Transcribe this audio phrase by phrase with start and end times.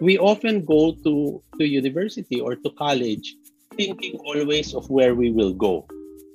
[0.00, 3.36] we often go to, to university or to college
[3.76, 5.86] thinking always of where we will go.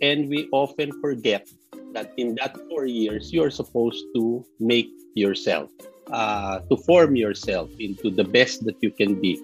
[0.01, 1.47] And we often forget
[1.93, 5.71] that in that four years, you're supposed to make yourself,
[6.11, 9.41] uh, to form yourself into the best that you can be.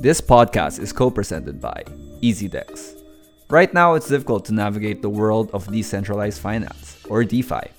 [0.00, 1.84] This podcast is co presented by
[2.22, 2.96] EasyDex.
[3.50, 7.77] Right now, it's difficult to navigate the world of decentralized finance, or DeFi.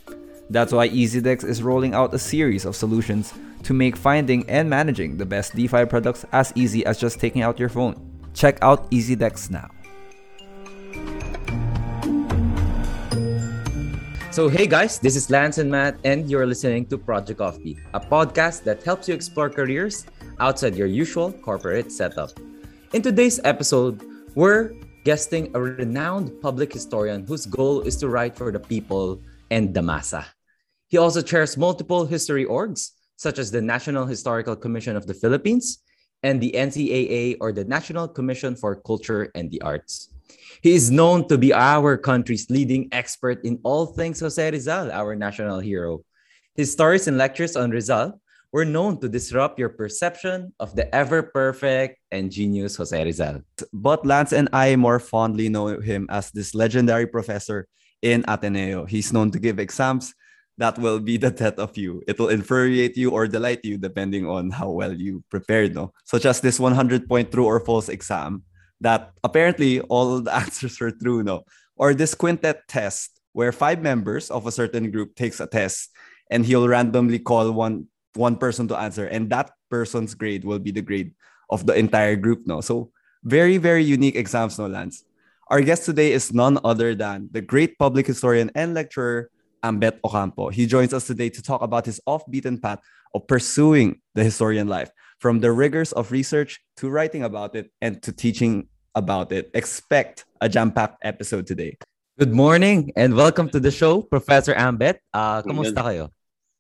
[0.49, 5.17] That's why EasyDex is rolling out a series of solutions to make finding and managing
[5.17, 7.93] the best DeFi products as easy as just taking out your phone.
[8.33, 9.69] Check out EasyDex now.
[14.31, 17.99] So, hey guys, this is Lance and Matt, and you're listening to Project Offbeat, a
[17.99, 20.05] podcast that helps you explore careers
[20.39, 22.31] outside your usual corporate setup.
[22.93, 24.01] In today's episode,
[24.33, 24.73] we're
[25.03, 29.21] guesting a renowned public historian whose goal is to write for the people
[29.51, 30.25] and the massa.
[30.89, 35.85] He also chairs multiple history orgs, such as the National Historical Commission of the Philippines
[36.23, 40.09] and the NCCA or the National Commission for Culture and the Arts.
[40.61, 45.15] He is known to be our country's leading expert in all things Jose Rizal, our
[45.15, 46.01] national hero.
[46.55, 48.19] His stories and lectures on Rizal
[48.51, 53.41] were known to disrupt your perception of the ever perfect and genius Jose Rizal.
[53.71, 57.67] But Lance and I more fondly know him as this legendary professor
[58.01, 58.85] in Ateneo.
[58.85, 60.15] He's known to give exams
[60.59, 62.03] that will be the death of you.
[62.05, 65.95] It will infuriate you or delight you depending on how well you prepared, no?
[66.03, 68.43] Such as this 100 point true or false exam
[68.81, 71.47] that apparently all the answers are true, no?
[71.79, 75.95] Or this quintet test where five members of a certain group takes a test
[76.29, 80.71] and he'll randomly call one one person to answer and that person's grade will be
[80.71, 81.15] the grade
[81.49, 82.59] of the entire group, no?
[82.59, 82.91] So
[83.23, 85.05] very, very unique exams, no, Lance?
[85.47, 89.31] Our guest today is none other than the great public historian and lecturer
[89.63, 90.49] Ambet Ocampo.
[90.49, 92.79] He joins us today to talk about his off-beaten path
[93.13, 98.01] of pursuing the historian life, from the rigors of research to writing about it and
[98.03, 99.51] to teaching about it.
[99.53, 101.77] Expect a jam-packed episode today.
[102.17, 104.99] Good morning and welcome to the show, Professor Ambet.
[105.13, 106.11] Uh, kumusta kayo?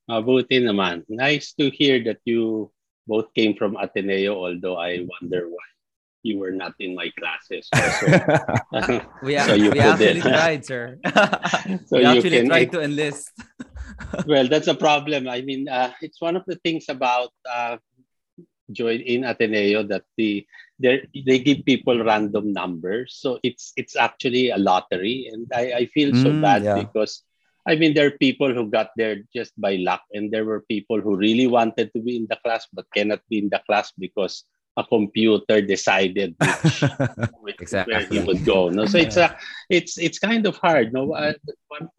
[0.09, 1.03] Mabuti naman.
[1.07, 2.71] Nice to hear that you
[3.07, 5.67] both came from Ateneo, although I wonder why
[6.23, 7.67] you were not in my classes.
[8.71, 9.01] Also.
[9.23, 10.97] we so we actually tried, sir.
[11.85, 13.31] so we actually can, tried to enlist.
[14.27, 15.27] well, that's a problem.
[15.27, 17.77] I mean, uh, it's one of the things about uh,
[18.71, 20.45] join in Ateneo that the
[20.79, 25.85] they they give people random numbers, so it's it's actually a lottery, and I, I
[25.87, 26.75] feel so mm, bad yeah.
[26.75, 27.23] because.
[27.67, 31.01] I mean, there are people who got there just by luck, and there were people
[31.01, 34.47] who really wanted to be in the class but cannot be in the class because
[34.79, 36.81] a computer decided which,
[37.43, 37.93] which exactly.
[37.93, 38.71] where he would go.
[38.71, 39.35] No, so it's a
[39.67, 40.95] it's it's kind of hard.
[40.95, 41.35] No, uh,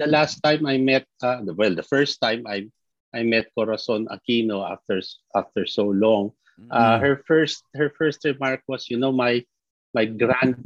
[0.01, 2.73] the last time I met, uh, well, the first time I
[3.13, 5.05] I met Corazon Aquino after
[5.37, 6.33] after so long.
[6.69, 7.01] Uh, mm.
[7.01, 9.45] her first her first remark was, you know, my
[9.93, 10.57] my grand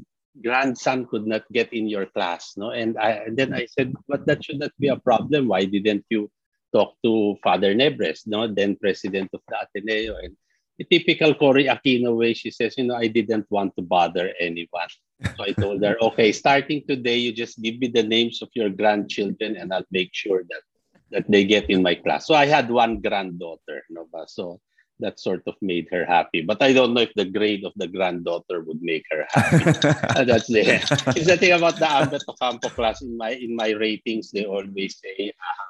[0.43, 4.27] grandson could not get in your class, no, and I and then I said, but
[4.27, 5.51] that should not be a problem.
[5.51, 6.31] Why didn't you
[6.75, 10.35] talk to Father Nebres, no, then president of the Ateneo, and
[10.79, 14.89] the typical Cory Aquino way, she says, you know, I didn't want to bother anyone.
[15.37, 18.71] So I told her, okay, starting today, you just give me the names of your
[18.71, 20.63] grandchildren and I'll make sure that
[21.11, 22.27] that they get in my class.
[22.27, 24.25] So I had one granddaughter, no ba?
[24.27, 24.61] So
[24.99, 26.41] that sort of made her happy.
[26.43, 29.65] But I don't know if the grade of the granddaughter would make her happy.
[30.25, 30.63] That's the
[31.15, 34.31] it's the thing about the Ambet Ocampo class in my in my ratings.
[34.31, 35.65] They always say uh,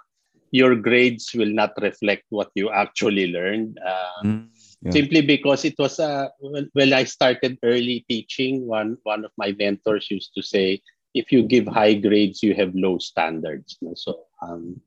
[0.50, 3.78] your grades will not reflect what you actually learned.
[3.84, 4.53] Uh, mm
[4.90, 8.66] simply because it was uh, well, I started early teaching.
[8.66, 10.82] One one of my mentors used to say,
[11.14, 13.78] if you give high grades, you have low standards.
[13.94, 14.80] So um,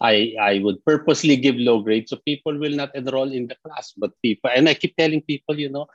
[0.00, 3.92] I I would purposely give low grades so people will not enroll in the class.
[3.96, 5.86] But people and I keep telling people, you know,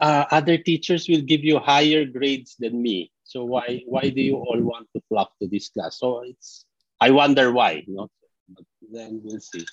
[0.00, 3.10] uh, other teachers will give you higher grades than me.
[3.24, 5.98] So why why do you all want to flock to this class?
[5.98, 6.64] So it's
[7.00, 7.84] I wonder why.
[7.86, 8.10] You know,
[8.48, 9.64] but then we'll see.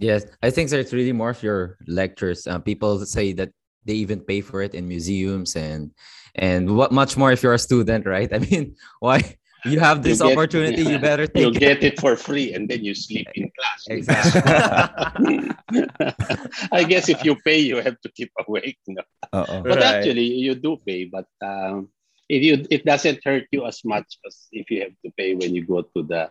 [0.00, 2.46] Yes, I think that it's really more of your lectures.
[2.46, 3.50] Uh, people say that
[3.84, 5.90] they even pay for it in museums and
[6.34, 8.32] and what much more if you're a student, right?
[8.36, 12.00] I mean, why you have this you get, opportunity, you better take you get it
[12.00, 13.86] for free and then you sleep in class.
[13.88, 15.50] Exactly.
[16.72, 18.78] I guess if you pay, you have to keep awake.
[18.86, 19.04] You know?
[19.30, 19.82] But right.
[19.82, 21.88] actually, you do pay, but um,
[22.28, 25.54] it you it doesn't hurt you as much as if you have to pay when
[25.54, 26.30] you go to the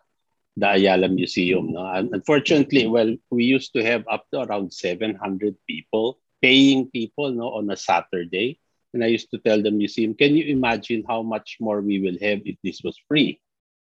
[0.62, 1.74] the Ayala Museum.
[1.74, 1.86] No?
[1.86, 7.54] And unfortunately, well, we used to have up to around 700 people, paying people no,
[7.54, 8.60] on a Saturday.
[8.94, 12.18] And I used to tell the museum, can you imagine how much more we will
[12.22, 13.42] have if this was free?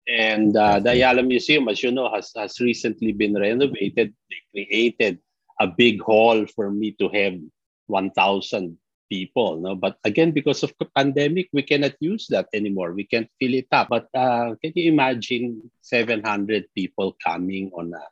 [0.07, 4.13] And uh, the Ayala Museum, as you know, has, has recently been renovated.
[4.29, 5.19] They created
[5.59, 7.33] a big hall for me to have
[7.87, 8.77] 1,000
[9.09, 9.57] people.
[9.59, 9.75] No?
[9.75, 12.93] But again, because of pandemic, we cannot use that anymore.
[12.93, 13.89] We can't fill it up.
[13.89, 18.03] But uh, can you imagine 700 people coming on a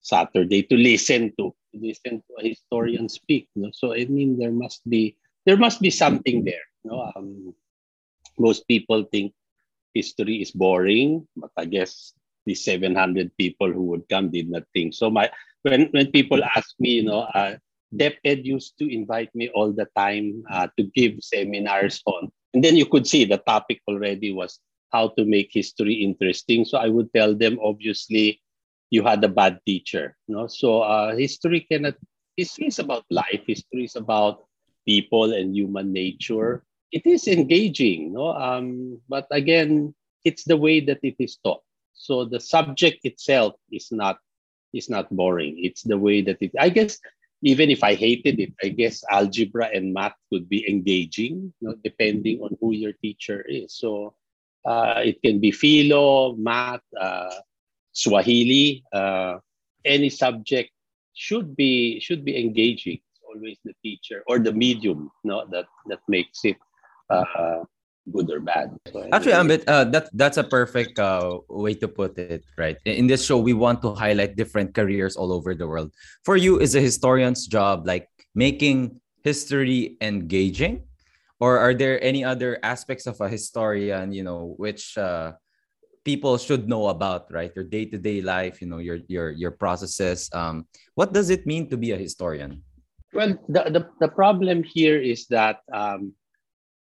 [0.00, 3.48] Saturday to listen to listen to a historian speak?
[3.54, 3.70] No?
[3.72, 6.66] So I mean, there must be there must be something there.
[6.84, 7.12] No?
[7.14, 7.54] Um,
[8.38, 9.32] most people think
[9.94, 12.12] history is boring, but I guess
[12.46, 15.10] the 700 people who would come did not think so.
[15.10, 15.30] My
[15.62, 17.56] when when people ask me, you know, uh,
[17.94, 22.30] DepEd used to invite me all the time uh, to give seminars on.
[22.54, 24.58] And then you could see the topic already was
[24.92, 26.64] how to make history interesting.
[26.64, 28.40] So I would tell them, obviously,
[28.90, 30.16] you had a bad teacher.
[30.28, 30.46] You know?
[30.46, 31.94] So uh, history cannot,
[32.36, 33.42] history is about life.
[33.46, 34.44] History is about
[34.86, 36.62] people and human nature.
[36.92, 38.36] It is engaging, no?
[38.36, 39.94] Um, but again,
[40.24, 41.62] it's the way that it is taught.
[41.94, 44.18] So the subject itself is not
[44.72, 45.56] is not boring.
[45.62, 46.52] It's the way that it.
[46.58, 46.98] I guess
[47.42, 51.74] even if I hated it, I guess algebra and math could be engaging, you know,
[51.82, 53.74] depending on who your teacher is.
[53.74, 54.14] So
[54.64, 57.34] uh, it can be philo, math, uh,
[57.92, 59.38] Swahili, uh,
[59.84, 60.70] any subject
[61.14, 63.00] should be should be engaging.
[63.12, 66.56] It's always the teacher or the medium, you know, that that makes it
[67.10, 67.64] uh,
[68.10, 68.74] good or bad.
[68.90, 72.44] So Actually, Ambet, uh, that that's a perfect uh, way to put it.
[72.58, 72.76] Right.
[72.84, 75.92] In this show, we want to highlight different careers all over the world.
[76.24, 80.82] For you, is a historian's job like making history engaging,
[81.38, 85.32] or are there any other aspects of a historian, you know, which uh,
[86.04, 87.52] people should know about, right?
[87.54, 90.28] Your day to day life, you know, your your your processes.
[90.32, 92.62] Um, what does it mean to be a historian?
[93.12, 96.14] Well, the, the, the problem here is that um,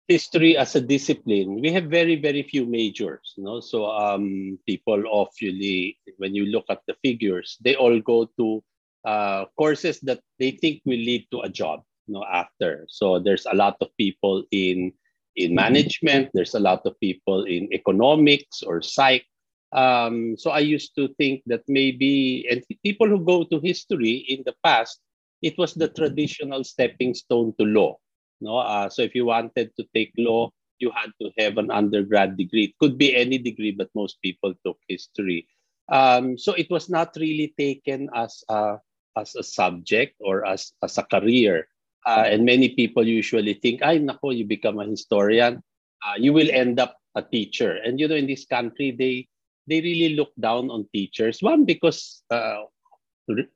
[0.08, 3.34] history as a discipline, we have very, very few majors.
[3.36, 3.60] You know?
[3.60, 8.62] So um, people obviously, when you look at the figures, they all go to
[9.04, 12.84] uh, courses that they think will lead to a job you know, after.
[12.88, 14.92] So there's a lot of people in,
[15.36, 19.24] in management, there's a lot of people in economics or psych.
[19.72, 24.42] Um, so I used to think that maybe, and people who go to history in
[24.46, 25.00] the past,
[25.42, 27.98] it was the traditional stepping stone to law
[28.40, 32.36] no, uh, so if you wanted to take law, you had to have an undergrad
[32.36, 32.64] degree.
[32.64, 35.46] It could be any degree, but most people took history.
[35.88, 38.78] Um, so it was not really taken as a,
[39.16, 41.68] as a subject or as, as a career.
[42.06, 45.62] Uh, and many people usually think, ay, nako, you become a historian,
[46.04, 47.78] uh, you will end up a teacher.
[47.84, 49.28] And you know, in this country, they
[49.66, 51.40] they really look down on teachers.
[51.40, 52.68] One, because uh,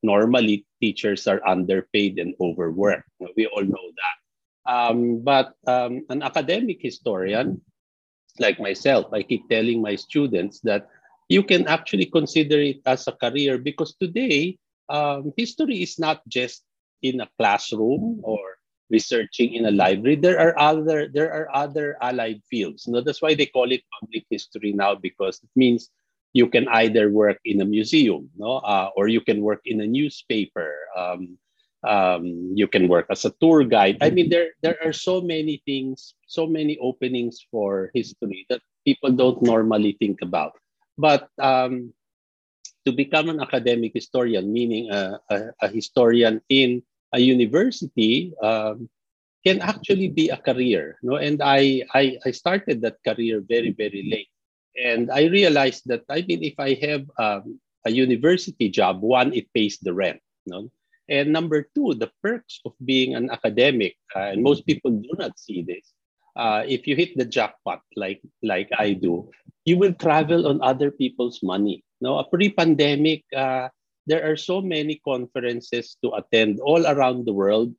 [0.03, 3.09] normally teachers are underpaid and overworked.
[3.37, 4.18] We all know that.
[4.69, 7.61] Um, but um, an academic historian,
[8.39, 10.89] like myself, I keep telling my students that
[11.29, 16.63] you can actually consider it as a career because today um, history is not just
[17.03, 18.39] in a classroom or
[18.91, 20.17] researching in a library.
[20.17, 22.87] There are other there are other allied fields.
[22.87, 25.91] You know, that's why they call it public history now because it means
[26.33, 29.87] you can either work in a museum, no, uh, or you can work in a
[29.87, 30.77] newspaper.
[30.97, 31.39] Um,
[31.87, 33.99] um, you can work as a tour guide.
[34.01, 39.13] I mean, there there are so many things, so many openings for history that people
[39.13, 40.59] don't normally think about.
[40.99, 41.95] But um,
[42.87, 46.83] to become an academic historian, meaning a, a, a historian in
[47.13, 48.89] a university, um,
[49.47, 50.99] can actually be a career.
[51.03, 51.17] No?
[51.17, 54.33] And I, I I started that career very very late,
[54.75, 59.47] and I realized that I mean, if I have um, a university job, one, it
[59.55, 60.21] pays the rent.
[60.47, 60.71] No?
[61.09, 65.39] And number two, the perks of being an academic, uh, and most people do not
[65.39, 65.93] see this.
[66.37, 69.33] Uh, if you hit the jackpot like like I do,
[69.65, 71.83] you will travel on other people's money.
[72.01, 73.69] No, a pre-pandemic, uh,
[74.07, 77.75] there are so many conferences to attend all around the world,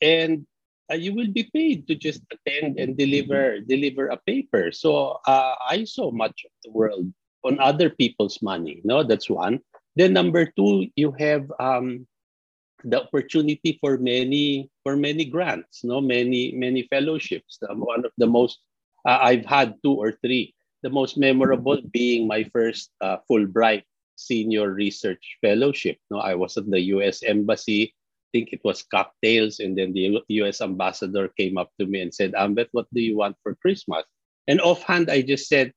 [0.00, 0.46] and
[0.92, 4.70] uh, you will be paid to just attend and deliver deliver a paper.
[4.70, 7.08] So uh, I saw much of the world
[7.42, 8.80] on other people's money.
[8.84, 9.60] No, that's one.
[9.96, 12.06] Then number two, you have um,
[12.84, 17.58] the opportunity for many for many grants, no many many fellowships.
[17.60, 18.60] One of the most
[19.08, 20.54] uh, I've had two or three.
[20.82, 23.84] The most memorable being my first uh, Fulbright
[24.16, 25.96] Senior Research Fellowship.
[26.10, 27.22] No, I was at the U.S.
[27.22, 27.94] Embassy.
[27.94, 30.60] I think it was cocktails, and then the U.S.
[30.60, 34.04] ambassador came up to me and said, "Ambet, what do you want for Christmas?"
[34.46, 35.72] And offhand, I just said,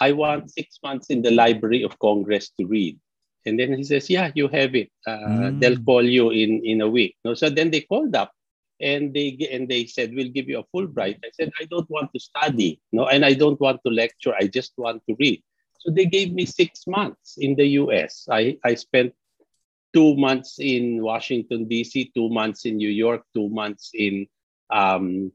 [0.00, 2.98] "I want six months in the Library of Congress to read."
[3.46, 4.90] And then he says, yeah, you have it.
[5.06, 5.60] Uh, mm.
[5.60, 7.16] They'll call you in, in a week.
[7.24, 8.32] No, so then they called up
[8.80, 11.18] and they and they said, we'll give you a Fulbright.
[11.24, 12.80] I said, I don't want to study.
[12.92, 14.34] No, and I don't want to lecture.
[14.34, 15.42] I just want to read.
[15.78, 18.26] So they gave me six months in the US.
[18.30, 19.14] I, I spent
[19.92, 24.26] two months in Washington, D.C., two months in New York, two months in
[24.70, 25.32] um,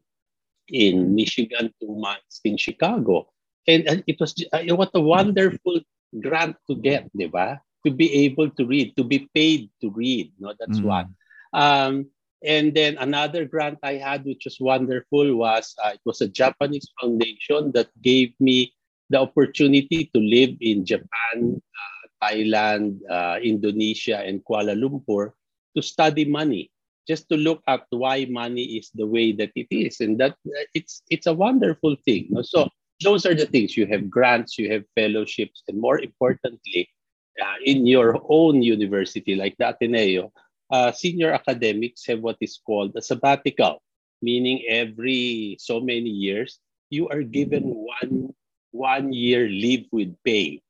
[0.69, 3.29] in Michigan, two months in Chicago.
[3.67, 5.81] And, and it was uh, what a wonderful
[6.21, 7.61] grant to get, di ba?
[7.85, 10.33] To be able to read, to be paid to read.
[10.41, 10.89] No, that's Mm.
[10.89, 11.07] one.
[11.53, 12.09] Um,
[12.43, 16.89] and then another grant I had, which was wonderful, was uh, it was a Japanese
[16.99, 18.73] foundation that gave me
[19.09, 25.31] the opportunity to live in Japan, uh, Thailand, uh, Indonesia, and Kuala Lumpur
[25.75, 26.71] to study money,
[27.07, 30.65] just to look at why money is the way that it is, and that uh,
[30.73, 32.27] it's it's a wonderful thing.
[32.29, 32.41] no?
[32.41, 32.67] So
[33.03, 36.89] those are the things you have grants, you have fellowships, and more importantly,
[37.41, 40.31] uh, in your own university like the Ateneo,
[40.71, 43.81] uh, senior academics have what is called a sabbatical,
[44.21, 48.33] meaning every so many years you are given one
[48.71, 50.61] one year leave with pay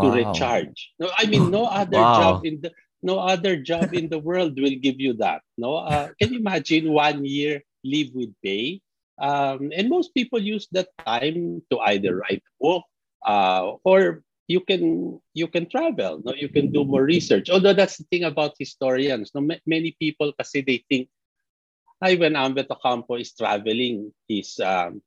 [0.00, 0.92] to recharge.
[0.98, 2.12] No, I mean no other Wow.
[2.12, 5.42] job in the no other job in the world will give you that.
[5.58, 8.80] No, uh, can you imagine one year leave with pay?
[9.18, 12.84] Um, and most people use that time to either write a book
[13.26, 16.20] uh, or you can you can travel.
[16.24, 17.50] No, you can do more research.
[17.50, 19.30] Although that's the thing about historians.
[19.34, 21.08] No, ma- many people kasi they think,
[22.02, 25.00] "Ay, when Ambeto Campo is traveling, he's um,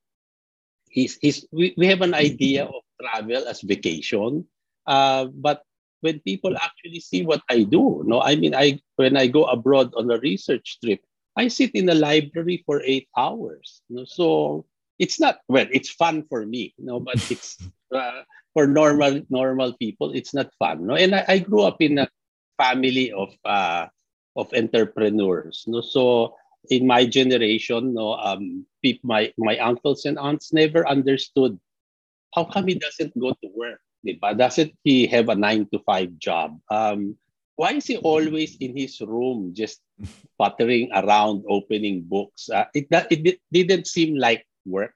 [0.95, 4.47] he's, he's we, we have an idea of travel as vacation
[4.87, 5.61] uh, but
[5.99, 9.91] when people actually see what i do no i mean i when i go abroad
[9.97, 11.03] on a research trip
[11.35, 14.05] i sit in a library for eight hours no?
[14.05, 14.65] so
[14.97, 17.59] it's not well it's fun for me no but it's
[17.93, 18.23] uh,
[18.55, 20.95] for normal normal people it's not fun no?
[20.95, 22.07] And i, I grew up in a
[22.55, 23.91] family of uh,
[24.39, 25.83] of entrepreneurs no?
[25.83, 26.33] So
[26.71, 28.65] in my generation no um
[29.03, 31.59] my my uncles and aunts never understood
[32.33, 34.31] how come he doesn't go to work di ba?
[34.33, 36.55] doesn't he have a 9 to 5 job?
[36.71, 37.19] Um
[37.59, 39.83] why is he always in his room just
[40.39, 42.51] puttering around opening books?
[42.51, 44.95] Uh, it, that, it di- didn't seem like work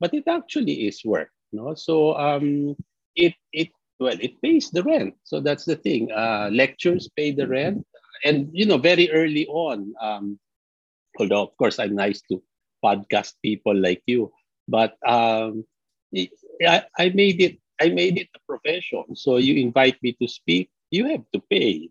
[0.00, 1.74] but it actually is work no?
[1.74, 2.76] So um
[3.16, 3.68] it it
[4.00, 5.14] well it pays the rent.
[5.24, 6.10] So that's the thing.
[6.12, 7.86] Uh lectures pay the rent.
[8.24, 10.38] And you know very early on um
[11.18, 12.42] although of course i'm nice to
[12.84, 14.32] podcast people like you
[14.68, 15.64] but um
[16.66, 19.16] I, I made it i made it a profession.
[19.16, 21.88] So you invite me to speak you have to pay?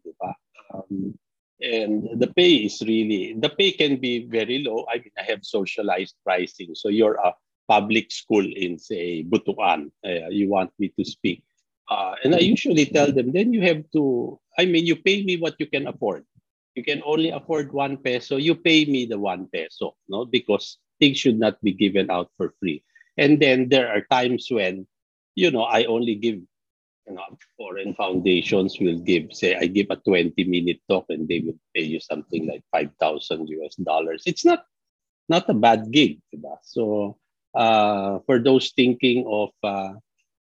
[0.74, 1.18] Um,
[1.62, 4.86] and the pay is really the pay can be very low.
[4.90, 6.74] I mean i have socialized pricing.
[6.76, 7.34] So you're a
[7.72, 9.88] public school in say butuan.
[10.04, 11.40] Uh, you want me to speak.
[11.88, 15.40] Uh, and i usually tell them then you have to i mean you pay me
[15.40, 16.28] what you can afford.
[16.76, 18.40] You can only afford one peso.
[18.40, 20.26] You pay me the one peso no?
[20.28, 22.84] Because things should not be given out for free.
[23.18, 24.88] And then there are times when
[25.36, 26.40] you know i only give
[27.08, 27.24] you know
[27.56, 31.84] foreign foundations will give say i give a 20 minute talk and they will pay
[31.88, 34.24] you something like 5000 us dollars.
[34.28, 34.68] It's not
[35.32, 36.60] not a bad gig diba?
[36.64, 37.16] so
[37.56, 39.94] uh, for those thinking of uh,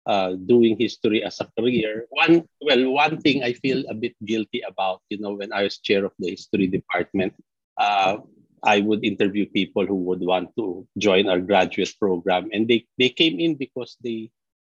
[0.05, 4.61] uh, doing history as a career one well one thing i feel a bit guilty
[4.67, 7.33] about you know when i was chair of the history department
[7.77, 8.17] uh,
[8.63, 12.49] i would interview people who would want to join our graduate program.
[12.53, 14.29] And they, they came in because they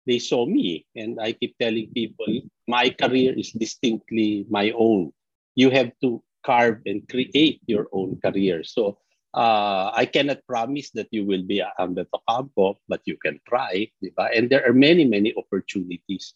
[0.06, 0.86] they saw me.
[0.96, 2.26] And i keep telling people
[2.68, 5.12] my career is distinctly my own.
[5.54, 8.64] You have to carve and create your own career.
[8.64, 8.98] So
[9.34, 13.88] uh, I cannot promise that you will be a Ambeto Campo, but you can try,
[14.02, 14.30] di ba?
[14.34, 16.34] And there are many, many opportunities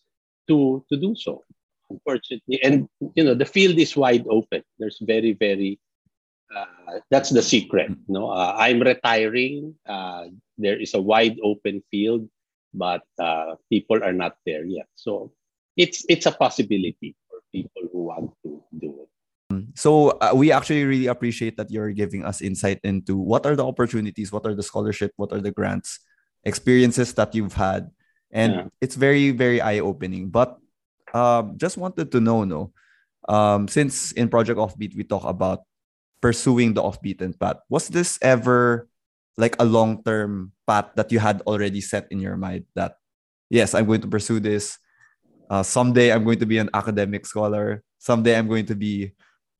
[0.49, 1.43] to to do so.
[1.91, 4.63] Unfortunately, and you know the field is wide open.
[4.79, 5.79] There's very, very
[6.55, 7.91] uh, that's the secret.
[8.09, 9.75] No, uh, I'm retiring.
[9.87, 12.29] Uh, there is a wide open field,
[12.73, 14.87] but uh, people are not there yet.
[14.95, 15.33] So
[15.77, 19.11] it's it's a possibility for people who want to do it.
[19.75, 23.67] So uh, we actually really appreciate that you're giving us insight into what are the
[23.67, 26.01] opportunities, what are the scholarship, what are the grants,
[26.45, 27.91] experiences that you've had,
[28.33, 28.67] and Yeah.
[28.81, 30.31] it's very very eye opening.
[30.31, 30.59] But
[31.13, 32.73] um, just wanted to know, no,
[33.29, 35.63] um, since in Project Offbeat we talk about
[36.21, 38.89] pursuing the offbeaten path, was this ever
[39.37, 42.97] like a long term path that you had already set in your mind that
[43.51, 44.79] yes, I'm going to pursue this.
[45.51, 47.85] Uh, someday I'm going to be an academic scholar.
[47.99, 49.13] Someday I'm going to be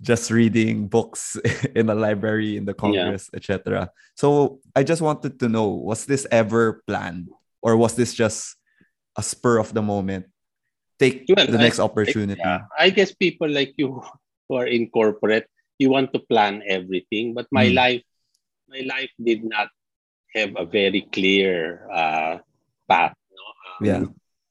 [0.03, 1.37] just reading books
[1.75, 6.27] in a library in the congress etc so i just wanted to know was this
[6.31, 7.29] ever planned
[7.63, 8.57] or was this just
[9.17, 10.27] a spur of the moment
[10.99, 14.03] take Well, the I- next opportunity Yeah, I guess people like you
[14.49, 15.49] who are in corporate,
[15.79, 17.33] you want to plan everything.
[17.35, 17.75] But my Mm.
[17.75, 18.03] life,
[18.69, 19.73] my life did not
[20.37, 22.39] have a very clear uh,
[22.87, 23.17] path.
[23.33, 23.43] No?
[23.43, 24.05] Um, Yeah.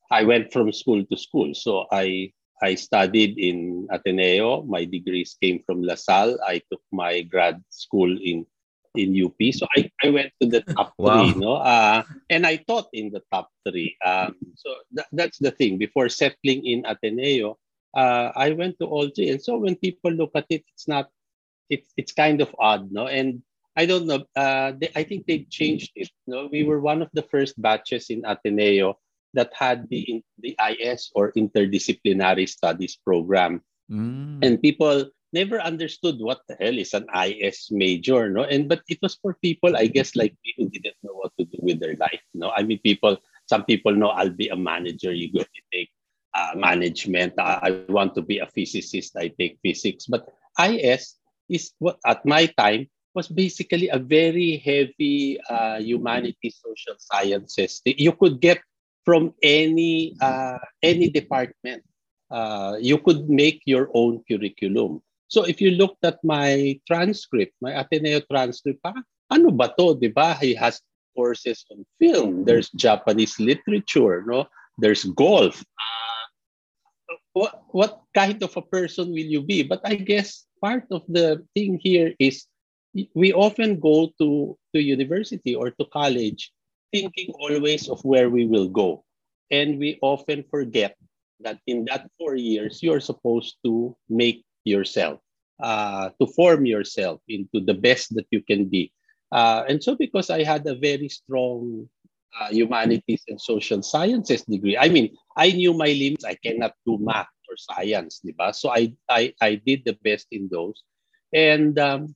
[0.10, 1.54] I went from school to school.
[1.54, 4.64] So I I studied in Ateneo.
[4.64, 6.38] My degrees came from LaSalle.
[6.46, 8.46] I took my grad school in
[8.96, 9.38] in UP.
[9.54, 11.18] So I, I went to the top wow.
[11.18, 11.54] three, no?
[11.56, 13.98] Uh, and I taught in the top three.
[14.06, 15.78] Um, so th- that's the thing.
[15.78, 17.58] Before settling in Ateneo,
[17.96, 19.30] uh, I went to all three.
[19.30, 21.10] And so when people look at it, it's not,
[21.70, 23.08] it's, it's kind of odd, no?
[23.08, 23.42] And
[23.76, 26.10] I don't know, uh, they, I think they changed it.
[26.28, 29.00] No, we were one of the first batches in Ateneo
[29.34, 33.62] that had the the IS or interdisciplinary studies program.
[33.92, 34.40] Mm.
[34.46, 38.46] And people never understood what the hell is an IS major, no?
[38.46, 41.46] And but it was for people, I guess, like me who didn't know what to
[41.46, 42.22] do with their life.
[42.34, 43.18] Know, I mean, people.
[43.50, 45.12] Some people know I'll be a manager.
[45.12, 45.92] You go to take
[46.34, 47.34] uh, management.
[47.38, 49.18] I, I want to be a physicist.
[49.18, 50.06] I take physics.
[50.08, 56.96] But IS is what at my time was basically a very heavy uh, humanities, social
[56.98, 57.82] sciences.
[57.86, 58.62] You could get
[59.06, 61.84] from any uh, any department.
[62.32, 65.02] Uh, you could make your own curriculum.
[65.28, 70.10] So if you looked at my transcript, my Ateneo transcript, parang ano ba to, di
[70.10, 70.34] ba?
[70.42, 70.82] He has
[71.14, 72.46] courses on film.
[72.46, 74.50] There's Japanese literature, no?
[74.78, 75.62] There's golf.
[75.62, 79.62] Uh, what, what kind of a person will you be?
[79.62, 82.46] But I guess part of the thing here is
[83.14, 86.52] we often go to, to university or to college
[86.94, 89.04] thinking always of where we will go.
[89.52, 90.96] And we often forget
[91.42, 95.20] that in that four years, you're supposed to make yourself,
[95.62, 98.94] uh, to form yourself into the best that you can be.
[99.32, 101.90] Uh, and so, because I had a very strong
[102.40, 106.24] uh, humanities and social sciences degree, I mean, I knew my limits.
[106.24, 108.54] I cannot do math or science, diba?
[108.54, 110.84] So I, I, I did the best in those.
[111.34, 112.16] And um,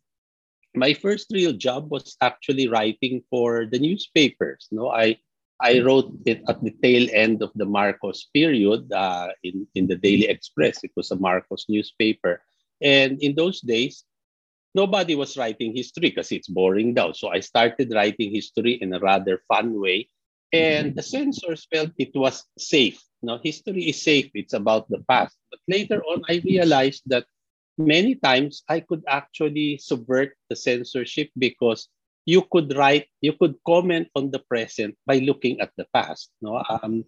[0.75, 4.67] my first real job was actually writing for the newspapers.
[4.71, 5.17] No, I
[5.59, 9.97] I wrote it at the tail end of the Marcos period uh, in in the
[9.97, 10.83] Daily Express.
[10.83, 12.41] It was a Marcos newspaper,
[12.81, 14.05] and in those days,
[14.75, 17.11] nobody was writing history because it's boring now.
[17.11, 20.09] So I started writing history in a rather fun way,
[20.53, 23.01] and the censors felt it was safe.
[23.21, 24.29] No, history is safe.
[24.35, 25.35] It's about the past.
[25.49, 27.25] But later on, I realized that
[27.77, 31.87] many times I could actually subvert the censorship because
[32.25, 36.29] you could write, you could comment on the present by looking at the past.
[36.41, 37.05] No, um,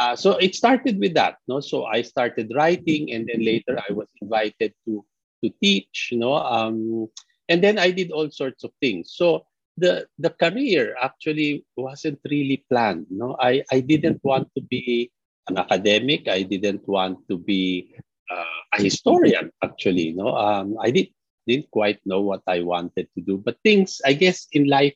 [0.00, 1.36] uh, so it started with that.
[1.46, 5.04] No, so I started writing, and then later I was invited to
[5.44, 6.10] to teach.
[6.12, 7.08] Know, um,
[7.48, 9.12] and then I did all sorts of things.
[9.12, 9.44] So
[9.76, 13.06] the the career actually wasn't really planned.
[13.10, 15.12] No, I I didn't want to be
[15.48, 16.28] an academic.
[16.28, 17.92] I didn't want to be
[18.32, 20.34] uh, a historian actually no?
[20.34, 21.08] Um, i did,
[21.46, 24.94] didn't quite know what i wanted to do but things i guess in life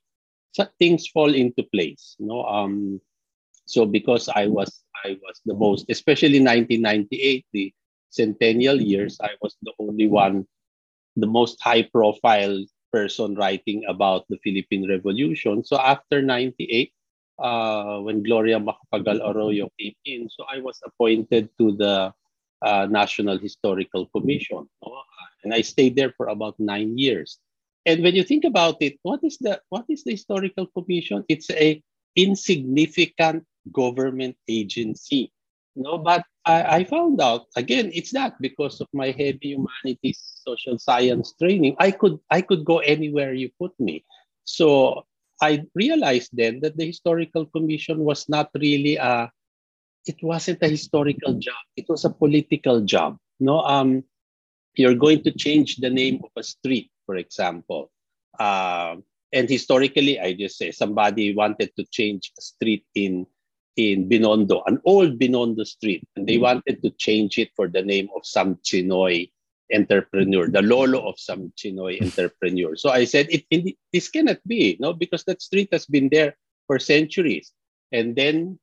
[0.80, 2.40] things fall into place no?
[2.48, 3.00] Um
[3.66, 7.74] so because i was i was the most especially 1998 the
[8.08, 10.46] centennial years i was the only one
[11.16, 12.56] the most high profile
[12.92, 15.64] person writing about the philippine revolution.
[15.64, 16.92] So after 98
[17.38, 22.12] uh, when gloria macapagal arroyo came in so i was appointed to the
[22.62, 24.68] uh, National Historical Commission.
[25.44, 27.38] And I stayed there for about nine years.
[27.86, 31.24] And when you think about it, what is the what is the historical commission?
[31.28, 31.80] It's a
[32.16, 35.30] insignificant government agency.
[35.76, 40.78] No, but I, I found out again, it's not because of my heavy humanities, social
[40.78, 41.76] science training.
[41.78, 44.04] I could I could go anywhere you put me.
[44.44, 45.04] So
[45.42, 49.30] I realized then that the historical commission was not really a
[50.06, 51.60] it wasn't a historical job.
[51.76, 53.18] It was a political job.
[53.40, 54.04] No, um,
[54.74, 57.90] you're going to change the name of a street, for example.
[58.38, 58.96] Uh,
[59.32, 63.26] and historically, I just say somebody wanted to change a street in
[63.76, 68.08] in Binondo, an old Binondo street, and they wanted to change it for the name
[68.16, 69.28] of some Chinoy
[69.74, 72.74] entrepreneur, the lolo of some Chinoy entrepreneur.
[72.76, 76.36] So I said, it, it, this cannot be, no, because that street has been there
[76.66, 77.52] for centuries.
[77.92, 78.58] And then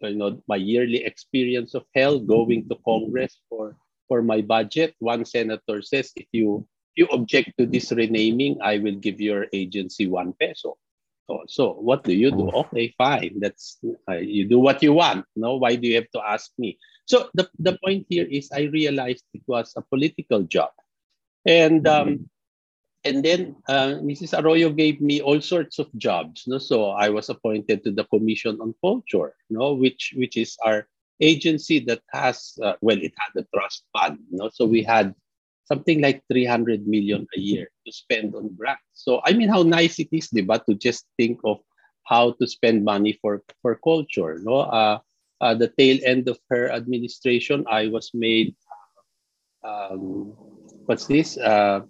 [0.00, 3.76] you know my yearly experience of hell going to Congress for
[4.08, 4.94] for my budget.
[4.98, 10.06] One senator says, if you you object to this renaming, I will give your agency
[10.08, 10.78] one peso.
[11.26, 12.48] So, so what do you do?
[12.50, 13.38] Okay, fine.
[13.38, 15.26] That's uh, you do what you want.
[15.34, 16.78] No, why do you have to ask me?
[17.04, 20.70] So the, the point here is I realized it was a political job.
[21.44, 22.30] And um,
[23.06, 24.36] and then uh, Mrs.
[24.36, 26.44] Arroyo gave me all sorts of jobs.
[26.46, 26.58] No?
[26.58, 29.74] So I was appointed to the Commission on Culture, no?
[29.74, 30.86] which, which is our
[31.20, 34.18] agency that has, uh, well, it had a trust fund.
[34.30, 34.50] No?
[34.52, 35.14] So we had
[35.64, 38.82] something like 300 million a year to spend on grants.
[38.92, 41.58] So I mean, how nice it is, diba, to just think of
[42.04, 44.38] how to spend money for, for culture.
[44.42, 44.60] No?
[44.66, 44.98] Uh,
[45.40, 48.54] uh, the tail end of her administration, I was made,
[49.62, 50.32] um,
[50.86, 51.36] what's this?
[51.36, 51.80] Uh,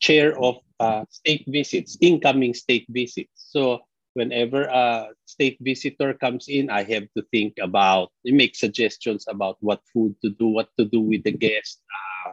[0.00, 3.32] chair of uh, state visits, incoming state visits.
[3.34, 3.80] So
[4.14, 9.80] whenever a state visitor comes in, I have to think about, make suggestions about what
[9.92, 11.80] food to do, what to do with the guest.
[11.88, 12.32] Uh,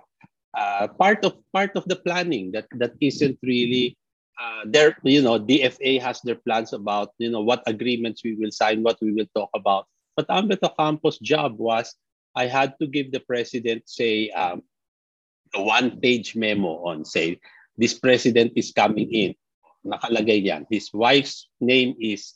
[0.53, 3.97] uh, part of part of the planning that that isn't really
[4.39, 4.95] uh, there.
[5.03, 9.01] You know, DFA has their plans about you know what agreements we will sign, what
[9.01, 9.87] we will talk about.
[10.15, 11.95] But Ambet Ocampo's job was
[12.35, 14.63] I had to give the president, say, um,
[15.55, 17.39] a one-page memo on, say,
[17.77, 19.35] this president is coming in.
[19.85, 20.65] Nakalagay yan.
[20.69, 22.35] His wife's name is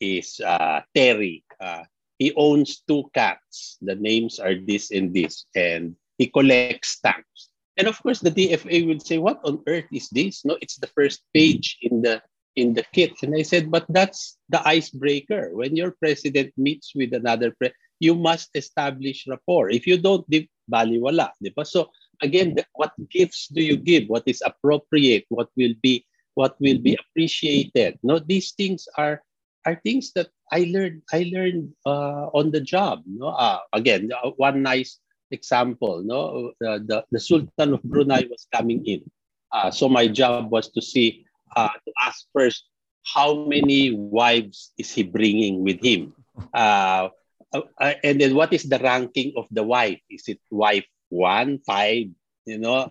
[0.00, 1.44] is uh, Terry.
[1.60, 1.84] Uh,
[2.16, 3.76] he owns two cats.
[3.82, 5.44] The names are this and this.
[5.54, 7.52] And he collects stamps.
[7.76, 10.44] And of course, the DFA will say, what on earth is this?
[10.44, 12.20] No, it's the first page in the
[12.56, 13.16] in the kit.
[13.22, 15.52] And I said, but that's the icebreaker.
[15.52, 19.70] When your president meets with another pre, you must establish rapport.
[19.70, 21.32] If you don't, di, baliwala.
[21.40, 21.64] Di ba?
[21.64, 21.88] So
[22.22, 24.08] again, the, what gifts do you give?
[24.08, 25.26] What is appropriate?
[25.28, 27.98] What will be what will be appreciated?
[28.02, 29.22] No, these things are
[29.66, 33.02] are things that I learned I learned uh, on the job.
[33.06, 34.98] No, uh, again, uh, one nice
[35.30, 36.02] example.
[36.02, 39.04] No, uh, the the Sultan of Brunei was coming in,
[39.52, 42.66] uh, so my job was to see uh, to ask first
[43.04, 46.14] how many wives is he bringing with him,
[46.54, 47.08] uh,
[47.52, 50.00] uh, and then what is the ranking of the wife?
[50.10, 52.06] Is it wife one, five,
[52.46, 52.90] you know,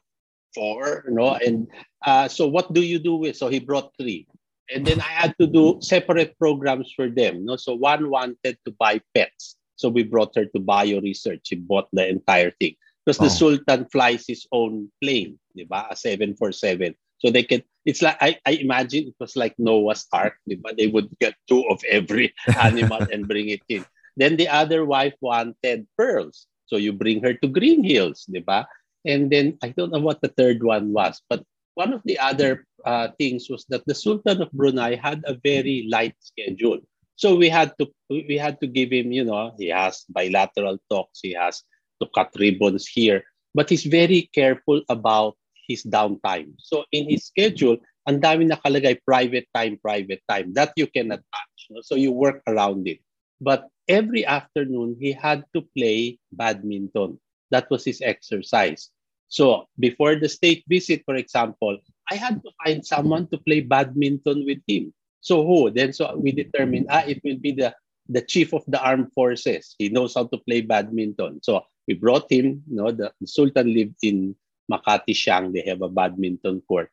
[0.53, 1.67] four, you know, and
[2.05, 3.35] uh, so what do you do with?
[3.35, 4.27] So he brought three,
[4.69, 7.43] and then I had to do separate programs for them.
[7.43, 7.55] You know?
[7.55, 11.41] So one wanted to buy pets, so we brought her to bio research.
[11.43, 13.23] She bought the entire thing because oh.
[13.23, 15.89] the Sultan flies his own plane, diba?
[15.89, 16.95] a seven four seven.
[17.19, 17.63] So they can.
[17.85, 20.75] It's like I, I imagine it was like Noah's Ark, diba?
[20.77, 23.85] They would get two of every animal and bring it in.
[24.15, 26.45] Then the other wife wanted pearls.
[26.69, 28.69] So you bring her to Green Hills, di ba?
[29.03, 31.41] And then I don't know what the third one was, but
[31.73, 35.87] one of the other uh, things was that the Sultan of Brunei had a very
[35.89, 36.77] light schedule.
[37.15, 41.19] So we had to we had to give him, you know, he has bilateral talks,
[41.19, 41.63] he has
[41.99, 43.23] to cut ribbons here,
[43.55, 45.35] but he's very careful about
[45.67, 46.55] his downtime.
[46.59, 47.77] So in his schedule,
[48.07, 51.59] ang dami nakalagay private time, private time that you cannot touch.
[51.83, 52.99] So you work around it.
[53.39, 57.19] But every afternoon, he had to play badminton.
[57.51, 58.89] That was his exercise.
[59.27, 61.77] So before the state visit, for example,
[62.09, 64.93] I had to find someone to play badminton with him.
[65.21, 65.69] So who?
[65.69, 67.75] Then so we determined, ah, it will be the,
[68.07, 69.75] the chief of the armed forces.
[69.77, 71.41] He knows how to play badminton.
[71.43, 74.35] So we brought him, you know, the, the Sultan lived in
[74.71, 75.51] Makati Siang.
[75.51, 76.89] They have a badminton court.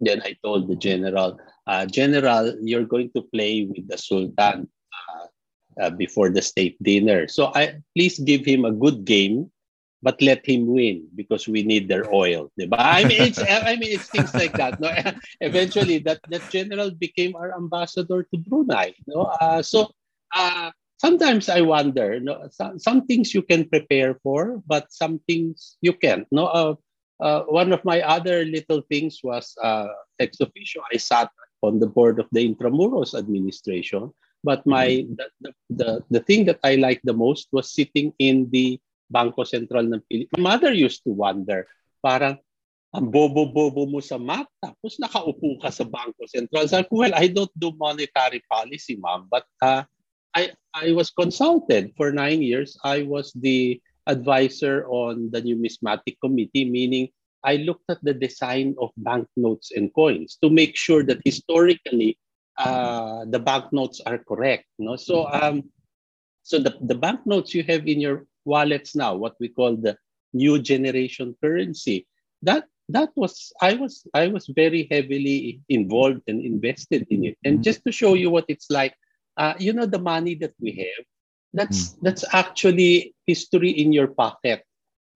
[0.00, 4.68] Then I told the general, uh, General, you're going to play with the Sultan.
[4.90, 5.26] Uh,
[5.80, 7.26] uh, before the state dinner.
[7.26, 9.50] So I please give him a good game,
[10.02, 12.52] but let him win because we need their oil.
[12.60, 12.76] Diba?
[12.76, 14.78] I mean, it's I mean it's things like that.
[14.78, 14.92] No,
[15.40, 18.92] eventually that that general became our ambassador to Brunei.
[19.08, 19.90] No, uh, so
[20.36, 22.20] uh, sometimes I wonder.
[22.20, 26.28] No, some, some things you can prepare for, but some things you can't.
[26.30, 26.74] No, uh,
[27.20, 29.88] uh, one of my other little things was uh,
[30.18, 30.82] ex officio.
[30.92, 31.30] I sat
[31.62, 34.12] on the board of the Intramuros administration
[34.44, 35.14] but my mm-hmm.
[35.40, 38.80] the, the, the thing that I liked the most was sitting in the
[39.12, 40.38] Bangko Sentral ng Pilipinas.
[40.38, 41.66] My mother used to wonder,
[42.00, 42.38] parang
[42.90, 46.66] ang bobo-bobo mo sa map, tapos nakaupo ka sa Bangko Sentral.
[46.86, 49.82] Ko, well, I don't do monetary policy, ma'am, but uh,
[50.34, 52.78] I, I was consulted for nine years.
[52.82, 57.10] I was the advisor on the numismatic committee, meaning
[57.42, 62.18] I looked at the design of banknotes and coins to make sure that historically
[62.58, 64.66] uh, the banknotes are correct.
[64.78, 64.96] No?
[64.96, 65.70] So um,
[66.42, 69.96] so the, the banknotes you have in your wallets now, what we call the
[70.32, 72.06] new generation currency,
[72.42, 77.38] that that was I was I was very heavily involved and invested in it.
[77.44, 77.62] And mm-hmm.
[77.62, 78.94] just to show you what it's like,
[79.36, 81.04] uh, you know, the money that we have,
[81.52, 81.98] that's mm.
[82.02, 84.64] that's actually history in your pocket.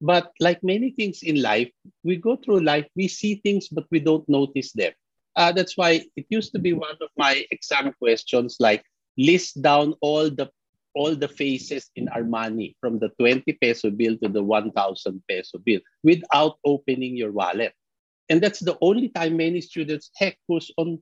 [0.01, 1.71] But like many things in life,
[2.03, 4.93] we go through life, we see things, but we don't notice them.
[5.37, 8.85] Uh, that's why it used to be one of my exam questions, like
[9.17, 10.51] list down all the
[10.95, 15.81] all the faces in Armani from the 20 peso bill to the 1,000 peso bill
[16.05, 17.75] without opening your wallet.
[18.31, 21.01] And that's the only time many students, heck, who's on,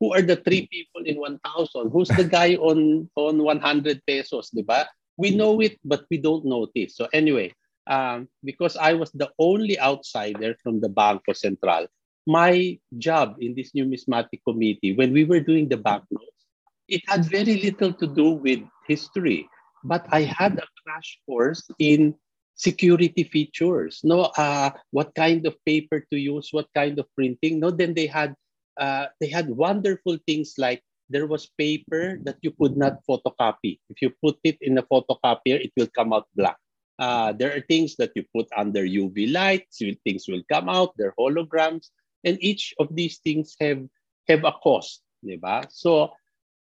[0.00, 1.90] who are the three people in 1,000?
[1.90, 4.86] Who's the guy on, on 100 pesos, diba?
[5.16, 6.96] We know it, but we don't notice.
[6.96, 7.52] So anyway,
[7.86, 11.88] um, because I was the only outsider from the Bangko Sentral,
[12.26, 16.46] my job in this numismatic committee, when we were doing the banknotes,
[16.88, 19.48] it had very little to do with history.
[19.84, 22.14] but I had a crash course in
[22.54, 24.00] security features.
[24.04, 27.58] No, uh, what kind of paper to use, what kind of printing.
[27.58, 28.34] No, then they had
[28.78, 30.80] uh, they had wonderful things like
[31.10, 33.82] there was paper that you could not photocopy.
[33.90, 36.56] If you put it in a photocopier, it will come out black.
[36.98, 40.94] Uh, there are things that you put under UV light, so things will come out,
[40.96, 41.90] they're holograms,
[42.24, 43.82] and each of these things have
[44.28, 45.66] have a cost, diba?
[45.70, 46.12] So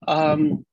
[0.09, 0.65] um,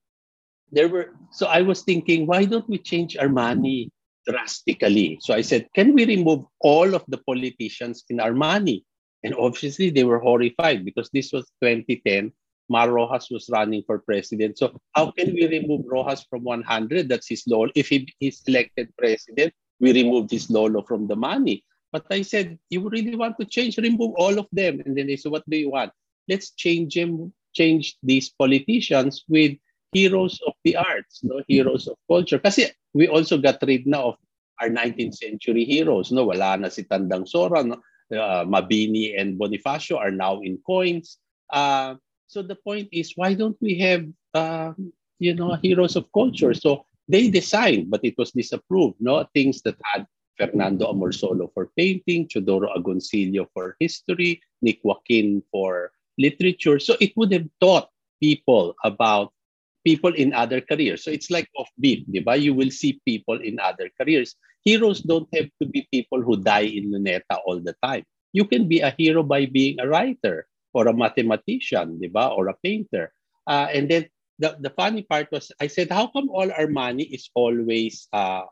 [0.71, 3.89] there were so I was thinking, why don't we change Armani
[4.25, 5.19] drastically?
[5.21, 8.83] So I said, can we remove all of the politicians in Armani?
[9.23, 12.31] And obviously they were horrified because this was 2010.
[12.71, 14.57] Mar Rojas was running for president.
[14.57, 17.09] So how can we remove Rojas from 100?
[17.09, 17.71] That's his lolo.
[17.75, 21.63] If he is elected president, we remove his lolo from the money.
[21.91, 24.81] But I said, you really want to change, remove all of them.
[24.85, 25.91] And then they said, what do you want?
[26.27, 29.57] Let's change them, change these politicians with
[29.91, 32.37] heroes of the arts, no heroes of culture.
[32.37, 34.17] Kasi we also got rid now of
[34.61, 36.11] our 19th century heroes.
[36.11, 37.63] No, wala na si Tandang Sora.
[37.63, 37.81] No?
[38.09, 41.17] Uh, Mabini and Bonifacio are now in coins.
[41.49, 41.95] Uh,
[42.27, 44.73] so the point is, why don't we have, uh,
[45.19, 46.53] you know, heroes of culture?
[46.53, 48.97] So they designed, but it was disapproved.
[48.99, 50.05] No, things that had
[50.39, 56.79] Fernando Amorsolo for painting, Teodoro Agoncillo for history, Nick Joaquin for literature.
[56.79, 57.91] So it would have taught
[58.23, 59.35] people about
[59.83, 61.03] people in other careers.
[61.03, 62.39] So it's like off-beat, diba?
[62.39, 64.35] You will see people in other careers.
[64.63, 68.03] Heroes don't have to be people who die in Luneta all the time.
[68.33, 72.31] You can be a hero by being a writer or a mathematician, diba?
[72.35, 73.11] Or a painter.
[73.47, 74.05] Uh, and then
[74.37, 78.43] the, the funny part was, I said, how come all our money is always uh,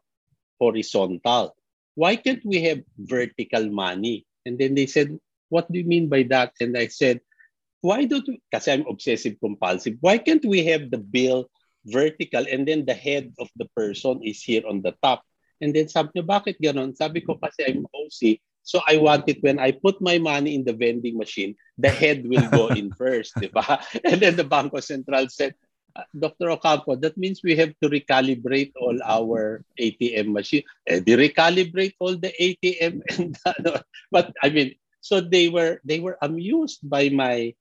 [0.59, 1.56] horizontal?
[1.97, 4.29] Why can't we have vertical money?
[4.45, 5.17] And then they said,
[5.49, 6.53] what do you mean by that?
[6.61, 7.25] And I said,
[7.81, 11.49] why don't we, kasi I'm obsessive compulsive, why can't we have the bill
[11.89, 15.25] vertical and then the head of the person is here on the top?
[15.57, 16.93] And then sabi niya, bakit ganon?
[16.93, 20.67] Sabi ko kasi I'm OC, so I want it when I put my money in
[20.67, 23.81] the vending machine, the head will go in first, di ba?
[24.05, 25.57] And then the Banco Central said,
[26.17, 26.51] Dr.
[26.51, 30.63] Ocampo, that means we have to recalibrate all our ATM machine.
[30.87, 33.81] Eh, they recalibrate all the ATM and ano.
[34.11, 37.53] But I mean, so they were they were amused by my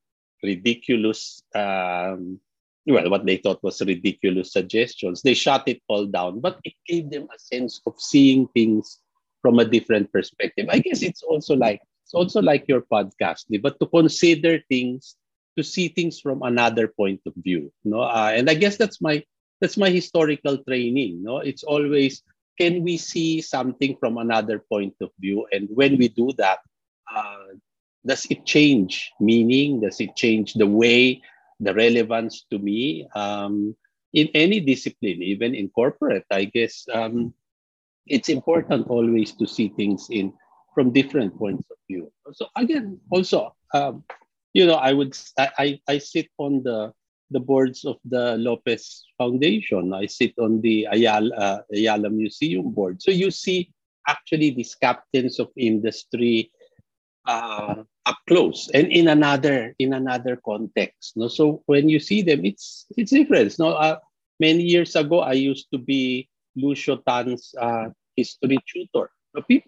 [0.43, 2.39] ridiculous um,
[2.85, 7.09] well what they thought was ridiculous suggestions they shut it all down but it gave
[7.09, 8.99] them a sense of seeing things
[9.41, 13.79] from a different perspective i guess it's also like it's also like your podcast but
[13.79, 15.15] to consider things
[15.57, 19.23] to see things from another point of view no uh, and i guess that's my
[19.59, 22.21] that's my historical training no it's always
[22.57, 26.59] can we see something from another point of view and when we do that
[27.13, 27.57] uh,
[28.07, 29.81] does it change meaning?
[29.81, 31.21] Does it change the way,
[31.59, 33.07] the relevance to me?
[33.13, 33.75] Um,
[34.13, 37.33] in any discipline, even in corporate, I guess um,
[38.07, 40.33] it's important always to see things in
[40.73, 42.11] from different points of view.
[42.33, 44.05] So again, also, um,
[44.57, 46.91] you know, I would I, I sit on the
[47.29, 49.93] the boards of the Lopez Foundation.
[49.93, 52.97] I sit on the Ayala, uh, Ayala Museum board.
[52.99, 53.69] So you see
[54.09, 56.49] actually these captains of industry
[57.27, 62.45] uh, up close and in another in another context no so when you see them
[62.45, 63.99] it's it's different no uh,
[64.39, 66.23] many years ago i used to be
[66.55, 69.11] lucio tan's uh, history tutor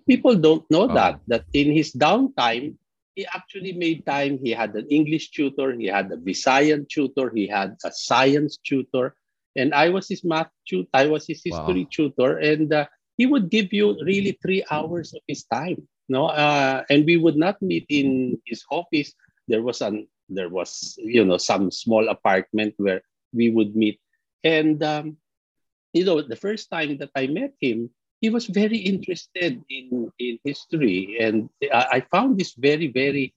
[0.07, 0.93] people don't know oh.
[0.95, 2.79] that that in his downtime
[3.15, 4.39] he actually made time.
[4.41, 5.73] He had an english tutor.
[5.73, 7.31] He had a visayan tutor.
[7.33, 9.15] He had a science tutor.
[9.55, 11.91] And i was his math tutor i was his history wow.
[11.91, 12.37] tutor.
[12.37, 12.85] And uh,
[13.17, 17.37] he would give you really three hours of his time no uh, and we would
[17.37, 19.13] not meet in his office.
[19.47, 23.01] There was an there was you know some small apartment where
[23.33, 23.99] we would meet.
[24.43, 25.17] And um,
[25.93, 27.89] you know the first time that i met him
[28.21, 33.33] he was very interested in in history and i found this very very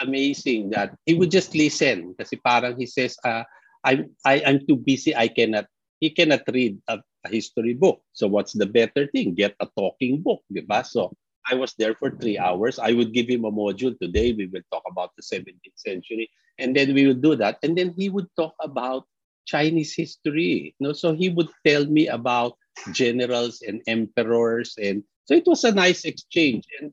[0.00, 3.44] amazing that he would just listen kasi parang he says uh,
[3.86, 5.64] I'm, I, I'm too busy I cannot
[6.04, 10.20] he cannot read a, a history book so what's the better thing get a talking
[10.20, 12.78] book diba so I was there for three hours.
[12.78, 13.94] I would give him a module.
[13.98, 16.28] Today, we will talk about the 17th century.
[16.58, 17.58] And then we would do that.
[17.62, 19.06] And then he would talk about
[19.46, 20.74] Chinese history.
[20.78, 20.92] You know?
[20.92, 22.58] So he would tell me about
[22.92, 24.74] generals and emperors.
[24.80, 26.64] And so it was a nice exchange.
[26.80, 26.92] And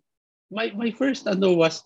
[0.51, 1.83] my, my first ano was,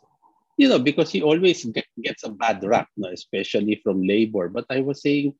[0.57, 3.09] you know, because he always get, gets a bad rap, no?
[3.09, 4.49] especially from labor.
[4.49, 5.33] But I was saying,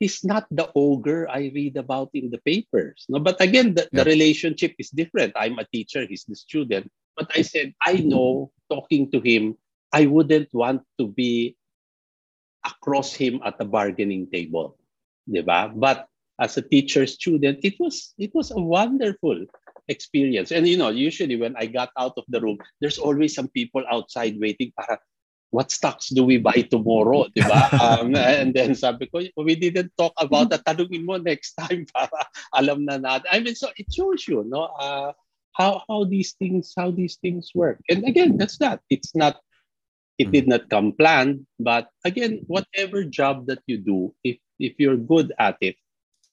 [0.00, 3.06] he's not the ogre I read about in the papers.
[3.08, 5.32] No, but again, the, the relationship is different.
[5.36, 6.90] I'm a teacher, he's the student.
[7.16, 9.56] But I said, I know talking to him,
[9.92, 11.56] I wouldn't want to be
[12.66, 14.76] across him at the bargaining table.
[15.30, 15.72] Diba?
[15.74, 16.08] But
[16.40, 19.46] as a teacher student, it was it was a wonderful
[19.88, 20.50] experience.
[20.52, 23.84] And you know, usually when I got out of the room, there's always some people
[23.90, 24.98] outside waiting para
[25.54, 27.70] what stocks do we buy tomorrow, di ba?
[27.78, 30.66] Um, and then sabi ko, we didn't talk about that.
[30.66, 33.30] Tanungin mo next time para alam na natin.
[33.30, 34.74] I mean, so it shows you, no?
[34.74, 35.14] Uh,
[35.54, 37.78] how how these things how these things work.
[37.86, 38.82] And again, that's that.
[38.90, 39.38] It's not
[40.18, 44.98] it did not come planned, but again, whatever job that you do, if if you're
[44.98, 45.78] good at it,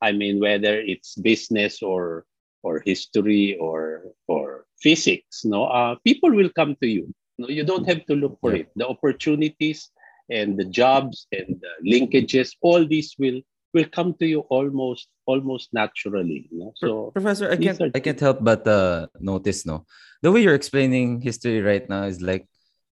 [0.01, 2.25] I mean, whether it's business or
[2.63, 7.13] or history or or physics, no, uh, people will come to you.
[7.37, 8.65] No, you don't have to look for Yeah.
[8.65, 8.67] it.
[8.75, 9.89] The opportunities
[10.29, 13.41] and the jobs and the linkages, all these will
[13.73, 16.49] will come to you almost almost naturally.
[16.51, 16.73] Know?
[16.75, 19.85] So Professor, I can't are I can't help but uh, notice no.
[20.21, 22.45] The way you're explaining history right now is like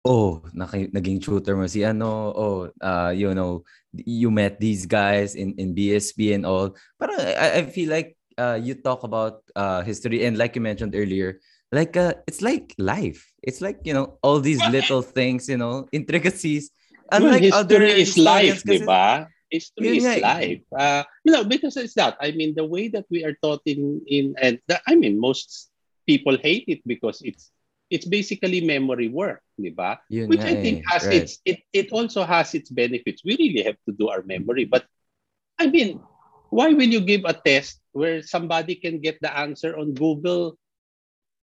[0.06, 3.64] oh, naki, naging tutor mo si ano, oh, uh, you know,
[3.94, 6.76] you met these guys in in BSP and all.
[7.00, 10.96] But I, I feel like uh, you talk about uh, history and like you mentioned
[10.96, 11.40] earlier,
[11.72, 13.24] like uh, it's like life.
[13.42, 16.72] It's like, you know, all these little things, you know, intricacies.
[17.12, 19.28] Well, Unlike other history is life, di ba?
[19.50, 20.20] History Yun is eh.
[20.20, 20.64] life.
[20.74, 22.18] Uh, you know, because it's that.
[22.20, 25.70] I mean, the way that we are taught in in and the, I mean, most
[26.10, 27.54] people hate it because it's
[27.94, 30.02] it's basically memory work, di ba?
[30.10, 31.22] Yun Which I think eh, has right.
[31.22, 33.22] its it it also has its benefits.
[33.22, 34.90] We really have to do our memory, but
[35.62, 36.02] I mean,
[36.50, 40.58] why will you give a test where somebody can get the answer on Google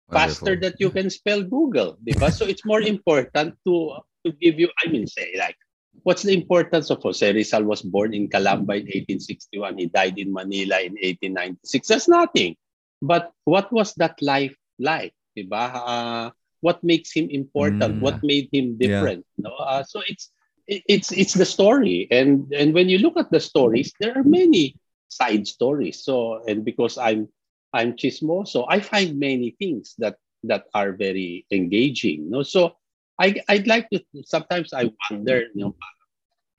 [0.07, 0.63] faster Wonderful.
[0.63, 2.31] that you can spell Google, di ba?
[2.31, 5.59] So it's more important to to give you, I mean, say like,
[6.07, 10.31] what's the importance of Jose Rizal was born in Calamba in 1861, he died in
[10.31, 11.87] Manila in 1896.
[11.91, 12.55] That's nothing.
[13.03, 15.65] But what was that life like, di ba?
[15.77, 16.25] Uh,
[16.65, 18.01] what makes him important?
[18.01, 18.01] Mm.
[18.01, 19.05] What made him Yeah.
[19.05, 19.25] different?
[19.37, 19.53] No?
[19.53, 20.33] Uh, so it's
[20.67, 24.75] it's it's the story, and and when you look at the stories, there are many
[25.07, 26.01] side stories.
[26.03, 27.29] So and because I'm
[27.73, 32.29] I'm chismoso, I find many things that that are very engaging.
[32.33, 32.75] No, so
[33.21, 35.75] I I'd like to sometimes I wonder, you know,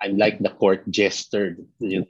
[0.00, 2.08] I'm like the court jester, you know,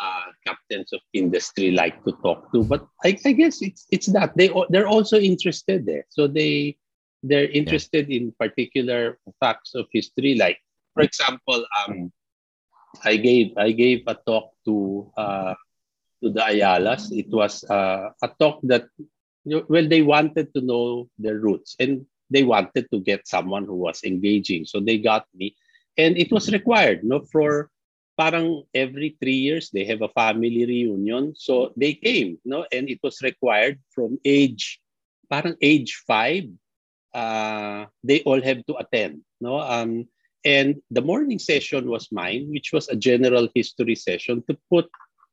[0.00, 4.36] uh, captains of industry like to talk to, but I, I guess it's it's that
[4.36, 6.76] they they're also interested there, so they
[7.22, 10.58] they're interested in particular facts of history, like
[10.94, 12.12] for example, um,
[13.04, 15.54] I gave I gave a talk to uh,
[16.22, 17.10] to the Ayalas.
[17.10, 18.86] It was uh, a talk that
[19.44, 24.04] well they wanted to know their roots and they wanted to get someone who was
[24.04, 24.64] engaging.
[24.64, 25.56] So they got me,
[25.96, 27.04] and it was required.
[27.04, 27.70] No, for
[28.18, 31.34] parang every three years they have a family reunion.
[31.36, 32.38] So they came.
[32.44, 34.80] No, and it was required from age
[35.30, 36.44] parang age five.
[37.14, 39.20] Uh, they all have to attend.
[39.40, 40.08] No, um,
[40.44, 44.88] and the morning session was mine, which was a general history session to put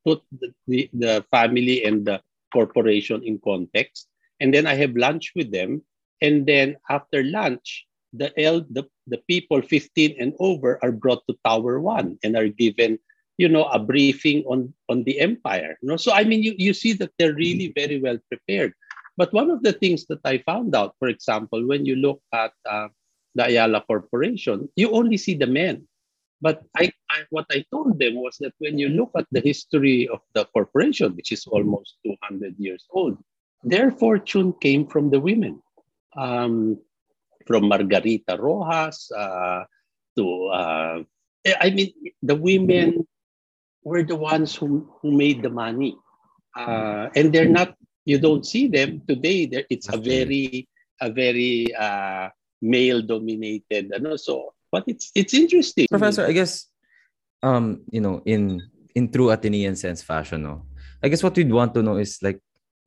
[0.06, 2.22] put the, the, the family and the
[2.54, 4.08] corporation in context.
[4.40, 5.84] And then I have lunch with them.
[6.22, 11.36] And then after lunch, the el- the, the people 15 and over are brought to
[11.46, 13.00] Tower One and are given,
[13.38, 15.78] you know, a briefing on, on the empire.
[15.82, 15.98] You know?
[15.98, 18.74] So I mean you, you see that they're really very well prepared.
[19.18, 22.54] But one of the things that I found out, for example, when you look at
[22.70, 22.88] uh,
[23.36, 25.88] the Ayala Corporation, you only see the men.
[26.42, 30.08] But I, I, what I told them was that when you look at the history
[30.08, 33.18] of the corporation, which is almost 200 years old,
[33.64, 35.62] their fortune came from the women.
[36.16, 36.80] Um,
[37.50, 39.66] from Margarita Rojas uh,
[40.14, 41.02] to, uh,
[41.58, 41.90] I mean,
[42.22, 43.10] the women
[43.82, 45.98] were the ones who, who made the money.
[46.54, 47.74] Uh, and they're not,
[48.06, 49.50] you don't see them today.
[49.74, 50.70] It's a very,
[51.02, 52.30] a very uh,
[52.62, 55.88] male dominated, ano, so, but it's, it's interesting.
[55.90, 56.70] Professor, I guess
[57.44, 58.62] um, you know, in
[58.96, 60.66] in true Atenean sense fashion, no.
[61.02, 62.40] I guess what we'd want to know is like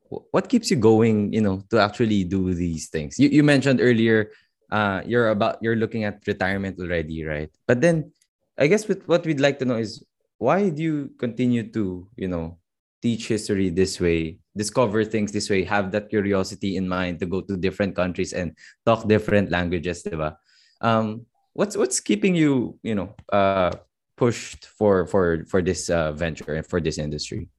[0.08, 3.18] what keeps you going, you know, to actually do these things.
[3.18, 4.30] You you mentioned earlier
[4.72, 7.52] uh you're about you're looking at retirement already, right?
[7.68, 8.12] But then
[8.56, 10.00] I guess with what we'd like to know is
[10.40, 12.58] why do you continue to, you know,
[13.04, 17.40] teach history this way, discover things this way, have that curiosity in mind to go
[17.42, 20.34] to different countries and talk different languages, diba?
[20.80, 23.76] Um, what's what's keeping you, you know, uh,
[24.16, 27.52] pushed for for for this uh, venture and for this industry?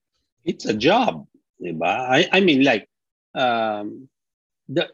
[0.45, 1.25] it's a job,
[1.61, 1.87] diba?
[1.87, 2.87] I, I mean, like,
[3.35, 4.09] um,
[4.67, 4.89] the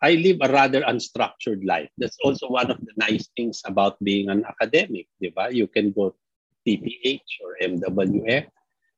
[0.00, 1.90] I live a rather unstructured life.
[1.98, 5.52] That's also one of the nice things about being an academic, diba?
[5.52, 6.14] You can go
[6.66, 8.46] TPH or MWF.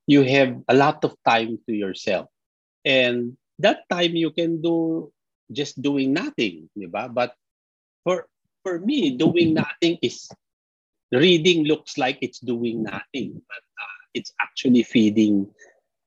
[0.07, 2.29] You have a lot of time to yourself.
[2.85, 5.13] And that time you can do
[5.53, 7.13] just doing nothing, diba?
[7.13, 7.33] But
[8.05, 8.29] for
[8.63, 10.29] for me, doing nothing is
[11.13, 15.49] reading looks like it's doing nothing, but uh, it's actually feeding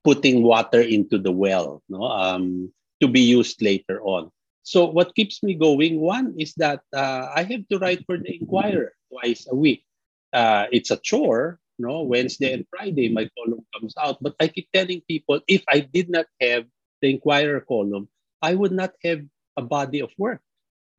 [0.04, 2.70] putting water into the well, no, um,
[3.00, 4.30] to be used later on.
[4.64, 6.00] So what keeps me going?
[6.00, 9.84] One is that uh, I have to write for the Inquirer twice a week.
[10.32, 12.02] Uh, it's a chore, no.
[12.02, 14.16] Wednesday and Friday, my column comes out.
[14.24, 16.64] But I keep telling people, if I did not have
[17.02, 18.08] the Inquirer column,
[18.40, 19.20] I would not have
[19.56, 20.40] a body of work.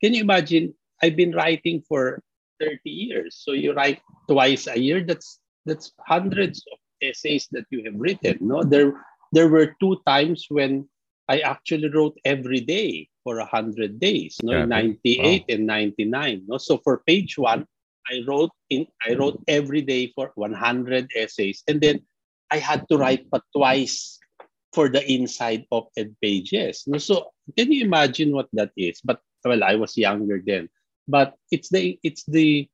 [0.02, 0.76] Can you imagine?
[1.02, 2.22] I've been writing for
[2.62, 3.42] 30 years.
[3.42, 4.00] So you write
[4.30, 5.04] twice a year.
[5.04, 8.38] That's that's hundreds of essays that you have written.
[8.42, 8.94] No, there
[9.34, 10.88] there were two times when
[11.28, 14.38] I actually wrote every day for a hundred days.
[14.46, 15.46] No, in 98 wow.
[15.50, 16.44] and 99.
[16.48, 17.66] No, so for page one,
[18.06, 22.06] I wrote in I wrote every day for 100 essays, and then
[22.54, 24.22] I had to write but twice
[24.72, 26.86] for the inside of ed pages.
[26.86, 29.02] No, so can you imagine what that is?
[29.02, 30.70] But well, I was younger then.
[31.10, 32.70] But it's the it's the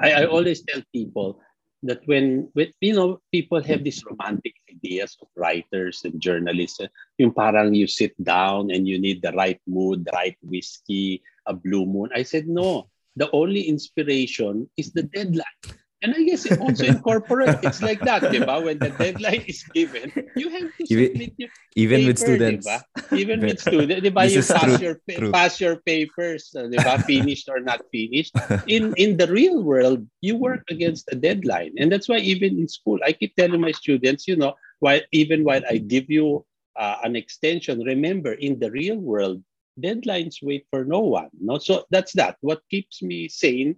[0.00, 1.40] I, I always tell people
[1.82, 6.88] that when, when you know people have these romantic ideas of writers and journalists eh,
[7.18, 11.54] yung parang you sit down and you need the right mood the right whiskey a
[11.54, 12.10] blue moon.
[12.14, 12.88] I said no.
[13.16, 15.58] The only inspiration is the deadline
[16.02, 18.62] and I guess also in corporate, it's like that, diba?
[18.62, 22.66] When the deadline is given, you have to submit your even paper, with students.
[22.68, 22.78] Diba?
[23.18, 24.22] Even with students, diba?
[24.30, 25.32] You pass true, your true.
[25.32, 27.02] pass your papers, uh, diba?
[27.02, 28.34] Finished or not finished.
[28.66, 32.68] In in the real world, you work against a deadline, and that's why even in
[32.68, 36.46] school, I keep telling my students, you know, while even while I give you
[36.78, 39.42] uh, an extension, remember in the real world,
[39.74, 41.30] deadlines wait for no one.
[41.34, 42.38] No, so that's that.
[42.40, 43.76] What keeps me sane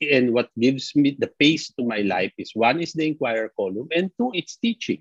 [0.00, 3.88] and what gives me the pace to my life is one is the Inquirer column,
[3.94, 5.00] and two, it's teaching.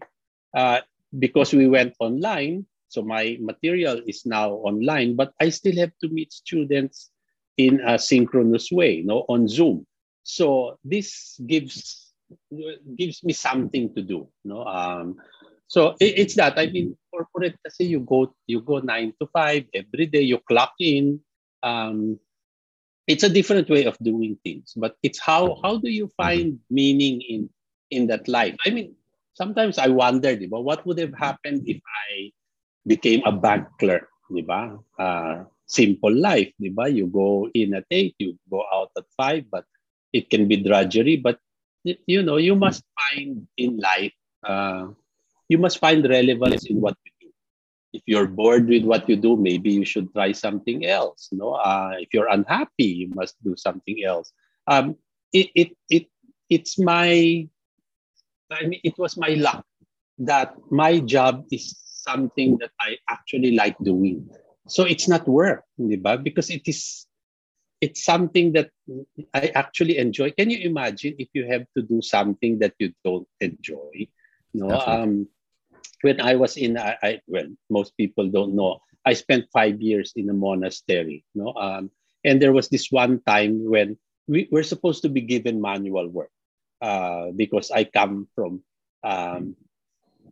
[0.55, 0.81] Uh,
[1.19, 6.09] because we went online, so my material is now online, but I still have to
[6.09, 7.11] meet students
[7.57, 9.85] in a synchronous way, no, on Zoom.
[10.23, 12.11] So this gives
[12.97, 14.65] gives me something to do, no.
[14.65, 15.15] Um,
[15.67, 16.57] so it, it's that.
[16.57, 20.21] I mean, corporate kasi you go you go nine to five every day.
[20.21, 21.19] You clock in.
[21.63, 22.19] Um,
[23.07, 27.21] it's a different way of doing things but it's how how do you find meaning
[27.21, 27.49] in
[27.89, 28.55] in that life?
[28.65, 28.95] I mean
[29.37, 31.77] sometimes i wonder diba, what would have happened if
[32.09, 32.33] i
[32.85, 34.81] became a bank clerk diba?
[34.97, 36.89] Uh, simple life diba?
[36.91, 39.65] you go in at 8 you go out at 5 but
[40.11, 41.39] it can be drudgery but
[41.83, 44.87] you know you must find in life uh,
[45.47, 47.11] you must find relevance in what you
[47.97, 51.29] if you're bored with what you do, maybe you should try something else.
[51.33, 54.31] No, uh, if you're unhappy, you must do something else.
[54.69, 54.95] Um,
[55.33, 56.05] it, it, it,
[56.47, 57.49] it's my,
[58.53, 59.65] I mean, it was my luck
[60.19, 64.29] that my job is something that I actually like doing.
[64.67, 66.21] So it's not work, diba?
[66.21, 67.07] because it is,
[67.81, 68.69] it's something that
[69.33, 70.31] I actually enjoy.
[70.37, 74.05] Can you imagine if you have to do something that you don't enjoy?
[74.53, 75.27] No, um,
[76.01, 80.13] when I was in, I, I, well, most people don't know, I spent five years
[80.15, 81.23] in a monastery.
[81.33, 81.53] You know?
[81.55, 81.91] um,
[82.23, 86.31] and there was this one time when we were supposed to be given manual work
[86.81, 88.61] uh, because I come from
[89.03, 89.55] um,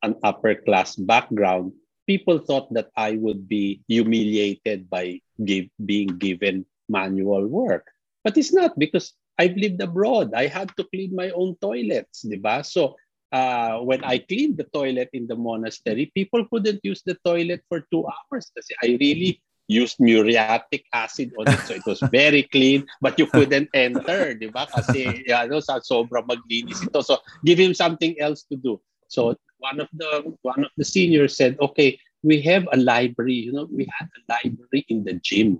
[0.04, 1.72] an upper class background.
[2.06, 7.88] People thought that I would be humiliated by give, being given manual work.
[8.24, 10.34] But it's not because I've lived abroad.
[10.34, 12.66] I had to clean my own toilets, diba?
[12.66, 12.96] So
[13.36, 17.84] uh, when I cleaned the toilet in the monastery, people couldn't use the toilet for
[17.92, 21.60] two hours because I really used muriatic acid on it.
[21.68, 24.70] So it was very clean, but you couldn't enter, di ba?
[24.70, 27.02] Kasi ano, sa sobra maglinis ito.
[27.02, 28.80] So give him something else to do.
[29.10, 33.50] So one of the one of the seniors said, okay, we have a library.
[33.50, 35.60] You know, we had a library in the gym.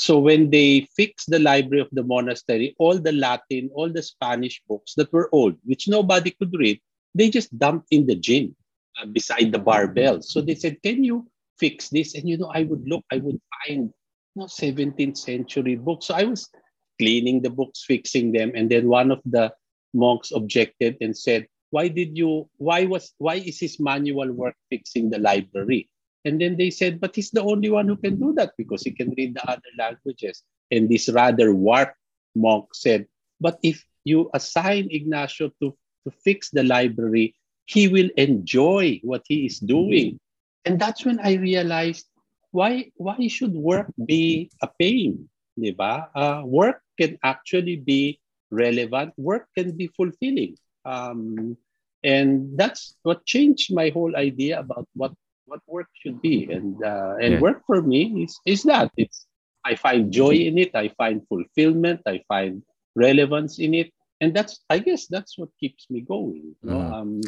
[0.00, 4.62] So when they fixed the library of the monastery, all the Latin, all the Spanish
[4.64, 6.80] books that were old, which nobody could read,
[7.14, 8.54] they just dumped in the gym
[9.00, 10.22] uh, beside the barbell.
[10.22, 11.26] So they said, Can you
[11.58, 12.14] fix this?
[12.14, 13.92] And you know, I would look, I would find
[14.34, 16.06] you know, 17th century books.
[16.06, 16.48] So I was
[16.98, 18.52] cleaning the books, fixing them.
[18.54, 19.52] And then one of the
[19.94, 25.10] monks objected and said, Why did you, why was, why is his manual work fixing
[25.10, 25.88] the library?
[26.24, 28.92] And then they said, But he's the only one who can do that because he
[28.92, 30.42] can read the other languages.
[30.70, 31.96] And this rather warped
[32.34, 33.06] monk said,
[33.40, 37.34] But if you assign Ignacio to to fix the library,
[37.66, 40.18] he will enjoy what he is doing.
[40.64, 42.06] And that's when I realized
[42.50, 45.28] why why should work be a pain?
[45.58, 46.08] Diba?
[46.14, 48.18] Uh, work can actually be
[48.50, 49.14] relevant.
[49.16, 50.56] Work can be fulfilling.
[50.84, 51.56] Um,
[52.02, 55.12] and that's what changed my whole idea about what
[55.46, 56.50] what work should be.
[56.50, 57.40] And uh, and yeah.
[57.40, 59.26] work for me is is that it's
[59.64, 60.74] I find joy in it.
[60.74, 62.00] I find fulfillment.
[62.06, 62.62] I find
[62.96, 66.76] relevance in it and that's i guess that's what keeps me going you know?
[66.76, 66.92] mm.
[66.92, 67.20] um,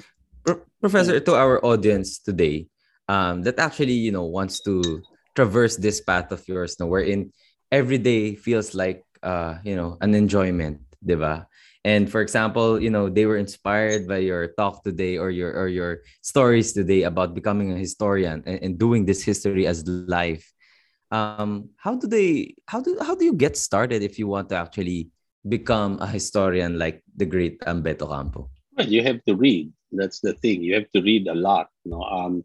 [0.45, 2.67] Pro- Professor, to our audience today,
[3.09, 5.03] um, that actually you know wants to
[5.35, 7.33] traverse this path of yours, no, wherein
[7.71, 11.47] every day feels like uh, you know an enjoyment, diba?
[11.85, 15.69] And for example, you know they were inspired by your talk today or your or
[15.69, 20.47] your stories today about becoming a historian and, and doing this history as life.
[21.11, 22.55] Um, how do they?
[22.67, 25.11] How do how do you get started if you want to actually
[25.49, 28.51] become a historian like the great Ambet Ocampo?
[28.77, 29.73] Well, you have to read.
[29.93, 30.63] That's the thing.
[30.63, 31.69] You have to read a lot.
[31.85, 32.03] You know?
[32.03, 32.45] um,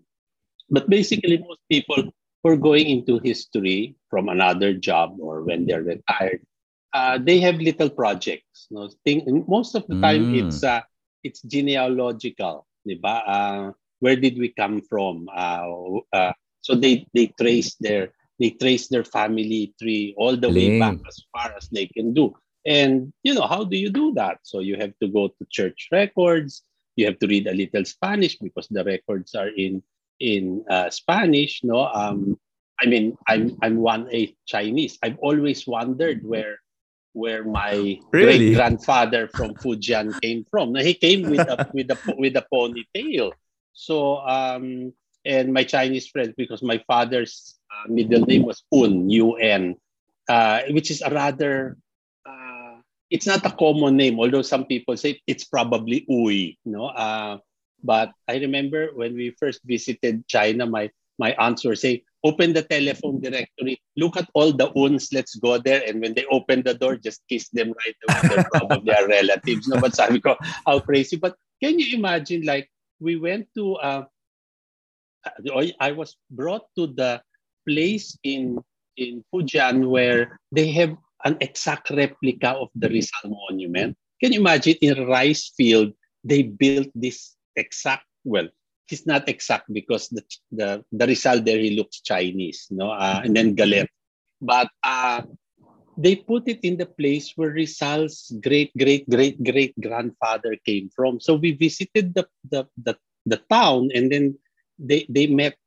[0.70, 2.12] but basically, most people
[2.44, 6.42] who are going into history from another job or when they're retired,
[6.94, 8.68] uh, they have little projects.
[8.70, 8.90] You know?
[9.06, 10.44] Think, most of the time, Mm.
[10.44, 10.82] it's uh,
[11.24, 12.68] it's genealogical.
[12.88, 13.16] Diba?
[13.28, 15.28] Uh, where did we come from?
[15.34, 20.80] Uh, uh, so they they trace their they trace their family tree all the way
[20.80, 22.36] back as far as they can do.
[22.68, 24.40] And you know how do you do that?
[24.44, 26.64] So you have to go to church records.
[27.00, 29.82] You have to read a little Spanish because the records are in
[30.20, 31.64] in uh, Spanish.
[31.64, 32.38] No, um,
[32.82, 35.00] I mean I'm I'm one eighth Chinese.
[35.02, 36.60] I've always wondered where
[37.14, 38.52] where my Really?
[38.52, 40.74] great grandfather from Fujian came from.
[40.74, 43.32] No, he came with a with a with a ponytail.
[43.72, 44.92] So um,
[45.24, 49.76] and my Chinese friends because my father's uh, middle name was Un U N,
[50.28, 51.78] uh, which is a rather
[53.10, 56.58] it's not a common name, although some people say it's probably Ui.
[56.66, 57.38] No, uh,
[57.84, 60.90] but I remember when we first visited China, my
[61.20, 63.80] my aunts were saying, "Open the telephone directory.
[63.96, 65.14] Look at all the uns.
[65.14, 68.22] Let's go there." And when they open the door, just kiss them right away.
[68.30, 69.68] They're probably our relatives.
[69.68, 70.36] No, but sabi ko,
[70.66, 71.16] how crazy.
[71.16, 72.44] But can you imagine?
[72.44, 73.76] Like we went to.
[73.80, 74.04] Uh,
[75.56, 77.22] I I was brought to the
[77.68, 78.60] place in
[78.98, 83.98] in Fujian where they have an exact replica of the Rizal Monument.
[84.22, 85.94] Can you imagine in rice field
[86.24, 88.48] they built this exact well
[88.88, 92.92] he's not exact because the the, the Rizal there he looks Chinese no?
[92.92, 93.88] Uh, and then Galet
[94.42, 95.22] but uh,
[95.98, 101.20] they put it in the place where Rizal's great great great great grandfather came from.
[101.20, 102.96] So we visited the the the,
[103.26, 104.38] the town and then
[104.78, 105.58] they they met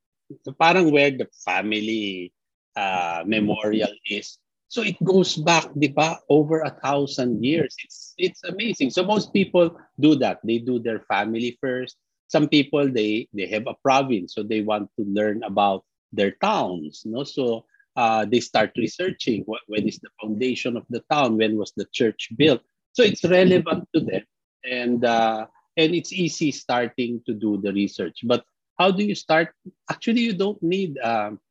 [0.59, 2.33] parang where the family
[2.77, 4.39] uh, memorial is
[4.71, 7.75] so it goes back, di ba, over a thousand years.
[7.83, 8.95] It's it's amazing.
[8.95, 10.39] So most people do that.
[10.47, 11.99] They do their family first.
[12.31, 15.83] Some people they they have a province, so they want to learn about
[16.15, 17.03] their towns.
[17.03, 17.67] No, so
[17.99, 21.91] uh, they start researching what when is the foundation of the town, when was the
[21.91, 22.63] church built.
[22.95, 24.23] So it's relevant to them,
[24.63, 28.23] and uh, and it's easy starting to do the research.
[28.23, 28.47] But
[28.79, 29.51] how do you start?
[29.91, 31.43] Actually, you don't need um,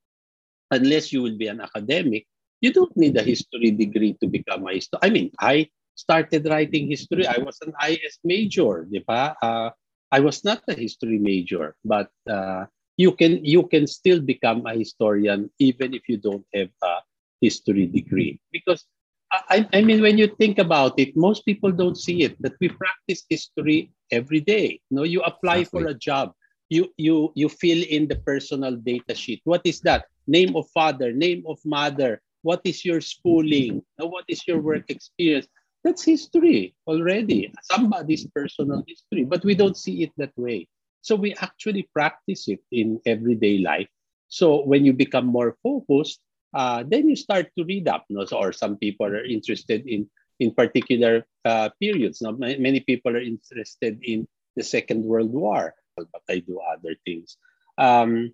[0.71, 2.23] unless you will be an academic
[2.61, 4.99] you don't need a history degree to become a history.
[5.01, 7.27] I mean, I started writing history.
[7.27, 9.35] I was an IS major, di ba?
[9.41, 9.69] Uh,
[10.11, 12.65] I was not a history major, but uh,
[12.97, 17.03] you can you can still become a historian even if you don't have a
[17.41, 18.39] history degree.
[18.51, 18.85] Because
[19.31, 22.69] I, I mean, when you think about it, most people don't see it that we
[22.69, 24.81] practice history every day.
[24.89, 26.33] No, you apply for a job.
[26.69, 29.41] You you you fill in the personal data sheet.
[29.43, 30.05] What is that?
[30.27, 33.83] Name of father, name of mother, what is your schooling?
[33.97, 35.47] What is your work experience?
[35.83, 37.53] That's history already.
[37.63, 40.67] Somebody's personal history but we don't see it that way.
[41.01, 43.87] So we actually practice it in everyday life.
[44.27, 46.19] So when you become more focused
[46.53, 50.09] uh, then you start to read up you so, or some people are interested in
[50.39, 55.75] in particular uh, periods now, many people are interested in the second world war.
[55.95, 57.35] But i do other things.
[57.77, 58.33] Um,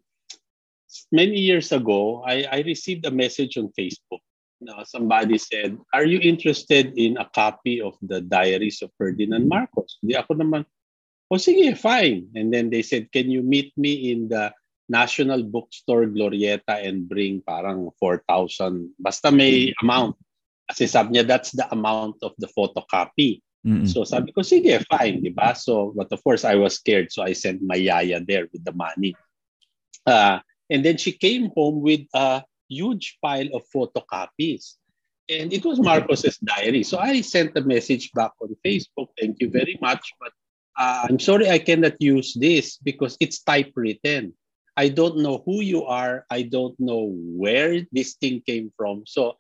[1.12, 4.24] many years ago, I, I received a message on Facebook.
[4.62, 10.00] Now, somebody said, are you interested in a copy of the diaries of Ferdinand Marcos?
[10.00, 10.64] Di ako naman,
[11.30, 12.32] oh sige, fine.
[12.36, 14.56] And then they said, can you meet me in the
[14.90, 20.16] National Bookstore Glorieta and bring parang 4,000, basta may amount.
[20.70, 23.42] Kasi sabi niya, that's the amount of the photocopy.
[23.66, 23.90] Mm-mm.
[23.90, 25.58] So sabi ko, sige, fine, di ba?
[25.58, 27.10] So, but of course, I was scared.
[27.10, 29.18] So I sent my yaya there with the money.
[30.06, 30.38] Uh,
[30.70, 34.76] and then she came home with a huge pile of photocopies.
[35.30, 36.84] And it was Marcos's diary.
[36.84, 39.08] So I sent a message back on Facebook.
[39.20, 40.14] Thank you very much.
[40.20, 40.32] But
[40.78, 44.34] uh, I'm sorry I cannot use this because it's typewritten.
[44.78, 46.26] I don't know who you are.
[46.30, 49.04] I don't know where this thing came from.
[49.08, 49.38] So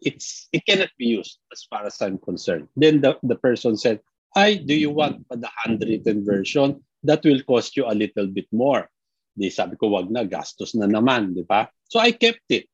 [0.00, 2.68] it's it cannot be used as far as I'm concerned.
[2.76, 4.00] Then the, the person said,
[4.36, 6.82] I do you want the handwritten version?
[7.04, 8.90] That will cost you a little bit more.
[9.34, 11.66] Di sabi ko, wag na, gastos na naman, di ba?
[11.90, 12.70] So I kept it.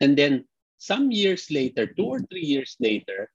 [0.00, 0.48] And then
[0.80, 3.28] some years later, two or three years later,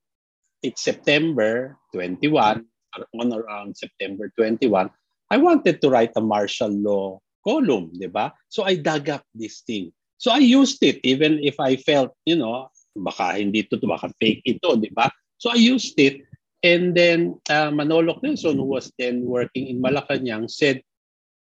[0.65, 2.65] it's September 21,
[2.97, 4.89] or on around September 21,
[5.29, 8.33] I wanted to write a martial law column, di ba?
[8.49, 9.93] So I dug up this thing.
[10.17, 14.41] So I used it even if I felt, you know, baka hindi to, baka fake
[14.41, 15.13] ito, di ba?
[15.37, 16.25] So I used it.
[16.65, 20.81] And then uh, Manolo Nelson, who was then working in Malacanang, said,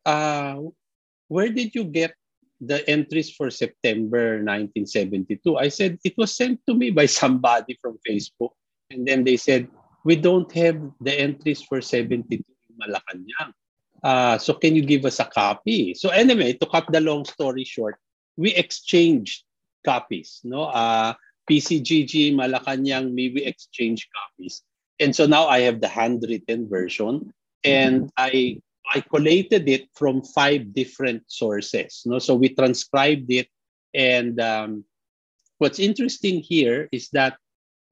[0.06, 0.60] uh,
[1.28, 2.14] where did you get
[2.60, 5.58] the entries for September 1972?
[5.58, 8.52] I said, it was sent to me by somebody from Facebook.
[8.90, 9.68] And then they said,
[10.04, 12.44] we don't have the entries for 72 in
[12.76, 13.54] Malacanang.
[14.04, 15.94] Uh, so can you give us a copy?
[15.94, 17.96] So anyway, to cut the long story short,
[18.36, 19.44] we exchanged
[19.86, 20.42] copies.
[20.44, 21.14] No, uh,
[21.50, 24.64] PCGG, Malacanang, me, we exchange copies.
[25.00, 27.34] And so now I have the handwritten version,
[27.64, 28.62] and I
[28.94, 32.04] I collated it from five different sources.
[32.06, 33.48] No, so we transcribed it,
[33.94, 34.86] and um,
[35.58, 37.38] what's interesting here is that,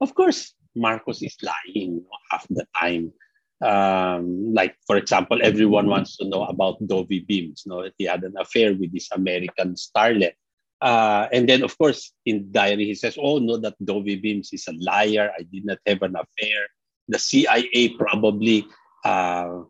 [0.00, 3.12] of course, Marcos is lying half the time.
[3.60, 7.64] Um, like for example, everyone wants to know about Dovie Beams.
[7.66, 10.32] No, he had an affair with this American starlet.
[10.80, 14.66] Uh, and then, of course, in diary, he says, "Oh no, that Dovie Beams is
[14.66, 15.30] a liar.
[15.38, 16.66] I did not have an affair.
[17.08, 18.64] The CIA probably
[19.04, 19.68] uh,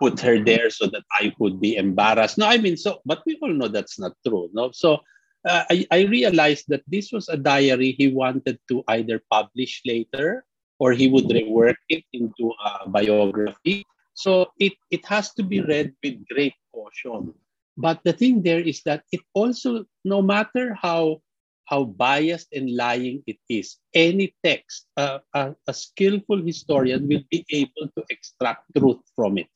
[0.00, 3.38] put her there so that I could be embarrassed." No, I mean, so, but we
[3.42, 4.48] all know that's not true.
[4.52, 5.00] No, so
[5.48, 10.44] uh, I, I realized that this was a diary he wanted to either publish later
[10.78, 13.86] or he would rework it into a biography.
[14.14, 17.32] So it, it has to be read with great caution.
[17.76, 21.22] But the thing there is that it also, no matter how
[21.64, 27.46] how biased and lying it is, any text, uh, a, a, skillful historian will be
[27.50, 29.46] able to extract truth from it.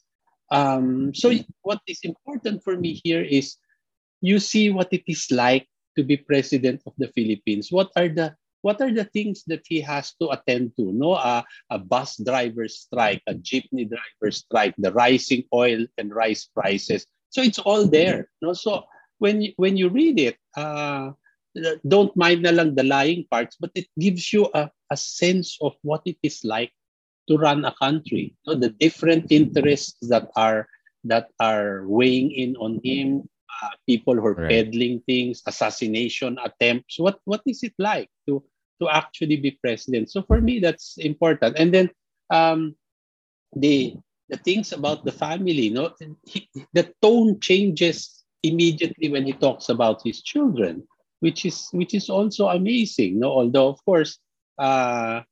[0.50, 1.32] Um, so
[1.62, 3.56] what is important for me here is
[4.20, 7.70] you see what it is like to be president of the Philippines?
[7.70, 10.88] What are the what are the things that he has to attend to?
[10.88, 16.48] No, uh, a bus driver strike, a jeepney driver strike, the rising oil and rice
[16.48, 17.04] prices.
[17.28, 18.32] So it's all there.
[18.40, 18.88] No, so
[19.18, 21.12] when when you read it, uh,
[21.86, 25.76] don't mind na lang the lying parts, but it gives you a, a sense of
[25.82, 26.72] what it is like
[27.28, 28.34] to run a country.
[28.46, 30.68] No, the different interests that are
[31.04, 33.28] that are weighing in on him,
[33.62, 34.50] uh, people who are right.
[34.50, 36.98] peddling things, assassination attempts.
[36.98, 38.42] What what is it like to
[38.80, 40.10] to actually be president?
[40.10, 41.56] So for me, that's important.
[41.58, 41.90] And then
[42.30, 42.74] um,
[43.56, 43.94] the
[44.28, 45.92] the things about the family, no,
[46.24, 50.84] he, the tone changes immediately when he talks about his children,
[51.20, 53.20] which is which is also amazing.
[53.20, 54.18] No, although of course.
[54.56, 55.22] Uh,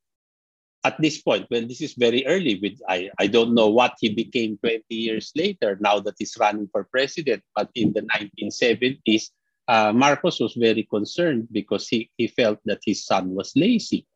[0.84, 2.58] at this point, well, this is very early.
[2.60, 5.78] With I, I don't know what he became 20 years later.
[5.80, 9.30] Now that he's running for president, but in the 1970s,
[9.68, 14.06] uh, Marcos was very concerned because he, he felt that his son was lazy,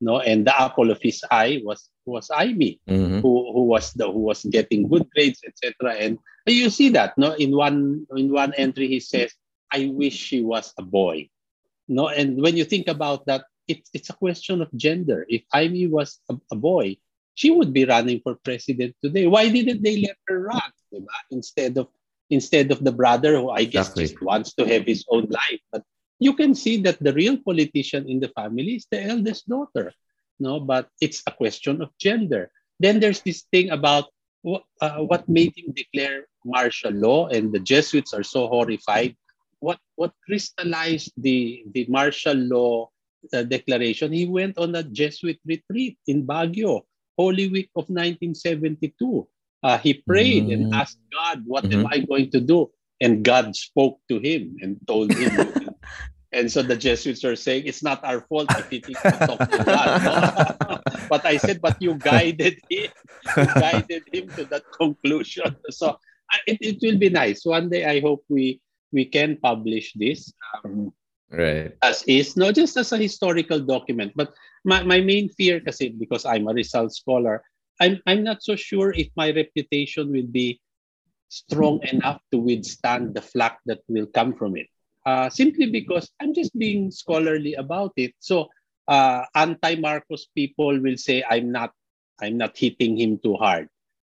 [0.00, 3.20] no, and the apple of his eye was was Imee, mm-hmm.
[3.20, 5.94] who, who was the who was getting good grades, etc.
[5.94, 9.32] And you see that, no, in one in one entry he says,
[9.72, 11.30] "I wish she was a boy."
[11.88, 15.26] No, and when you think about that, it's it's a question of gender.
[15.28, 16.96] If Imee was a, a, boy,
[17.34, 19.26] she would be running for president today.
[19.26, 20.70] Why didn't they let her run?
[20.92, 21.18] Diba?
[21.30, 21.88] Instead of
[22.30, 24.06] instead of the brother who I guess exactly.
[24.06, 25.62] just wants to have his own life.
[25.70, 25.82] But
[26.18, 29.92] you can see that the real politician in the family is the eldest daughter.
[30.38, 32.50] No, but it's a question of gender.
[32.78, 34.12] Then there's this thing about
[34.44, 39.16] uh, what made him declare martial law, and the Jesuits are so horrified.
[39.60, 42.90] What what crystallized the the martial law
[43.32, 46.82] uh, declaration, he went on a Jesuit retreat in Baguio,
[47.18, 49.26] Holy Week of 1972.
[49.62, 50.70] Uh, he prayed mm-hmm.
[50.70, 51.80] and asked God, What mm-hmm.
[51.80, 52.70] am I going to do?
[53.00, 55.74] And God spoke to him and told him.
[56.32, 59.40] and so the Jesuits are saying, It's not our fault if he thinks to talk
[59.50, 60.80] to God.
[61.10, 62.90] but I said, But you guided him.
[63.36, 65.56] You guided him to that conclusion.
[65.70, 65.98] So
[66.46, 67.44] it, it will be nice.
[67.44, 68.60] One day, I hope we
[68.92, 70.32] we can publish this.
[70.64, 70.92] Um,
[71.30, 75.88] right as is not just as a historical document but my, my main fear kasi
[75.90, 77.42] because i'm a Rizal scholar
[77.80, 80.60] i'm i'm not so sure if my reputation will be
[81.28, 84.70] strong enough to withstand the flack that will come from it
[85.04, 88.46] uh, simply because i'm just being scholarly about it so
[88.86, 91.74] uh, anti-marcos people will say i'm not
[92.22, 93.66] i'm not hitting him too hard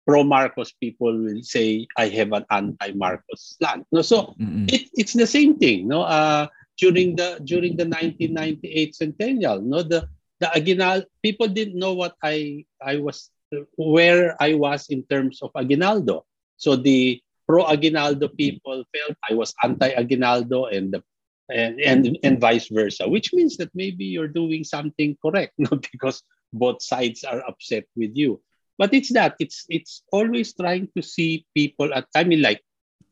[0.07, 3.87] pro Marcos people will say I have an anti-Marcos slant.
[3.91, 4.67] No, so mm-hmm.
[4.69, 5.89] it, it's the same thing.
[5.89, 6.47] No, uh,
[6.79, 9.61] during the during the 1998 centennial.
[9.61, 10.09] No, the
[10.41, 13.31] the Aguinaldo people didn't know what I I was
[13.77, 16.25] where I was in terms of Aguinaldo.
[16.57, 21.03] So the pro Aguinaldo people felt I was anti Aguinaldo and the
[21.49, 25.79] and, and and vice versa, which means that maybe you're doing something correct, no?
[25.93, 26.23] because
[26.53, 28.41] both sides are upset with you.
[28.79, 32.63] but it's that it's it's always trying to see people at I mean like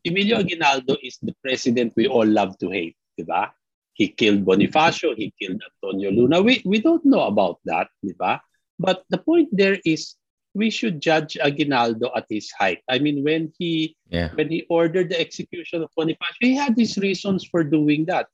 [0.05, 3.51] Emilio Aguinaldo is the president we all love to hate, diba?
[3.95, 6.41] He killed Bonifacio, he killed Antonio Luna.
[6.43, 8.39] We we don't know about that, diba?
[8.79, 10.15] But the point there is
[10.55, 12.79] we should judge Aguinaldo at his height.
[12.87, 14.31] I mean, when he Yeah.
[14.35, 18.27] when he ordered the execution of Bonifacio, he had his reasons for doing that.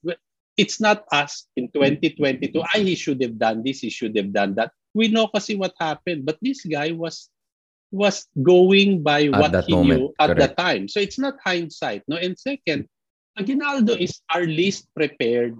[0.57, 4.53] It's not us in 2022, I he should have done this, he should have done
[4.61, 4.73] that.
[4.93, 7.29] We know kasi what happened, but this guy was
[7.91, 10.39] was going by At what he moment, knew at correct.
[10.39, 10.87] the time.
[10.87, 12.03] So it's not hindsight.
[12.07, 12.87] No, and second,
[13.37, 15.55] Aguinaldo is our least prepared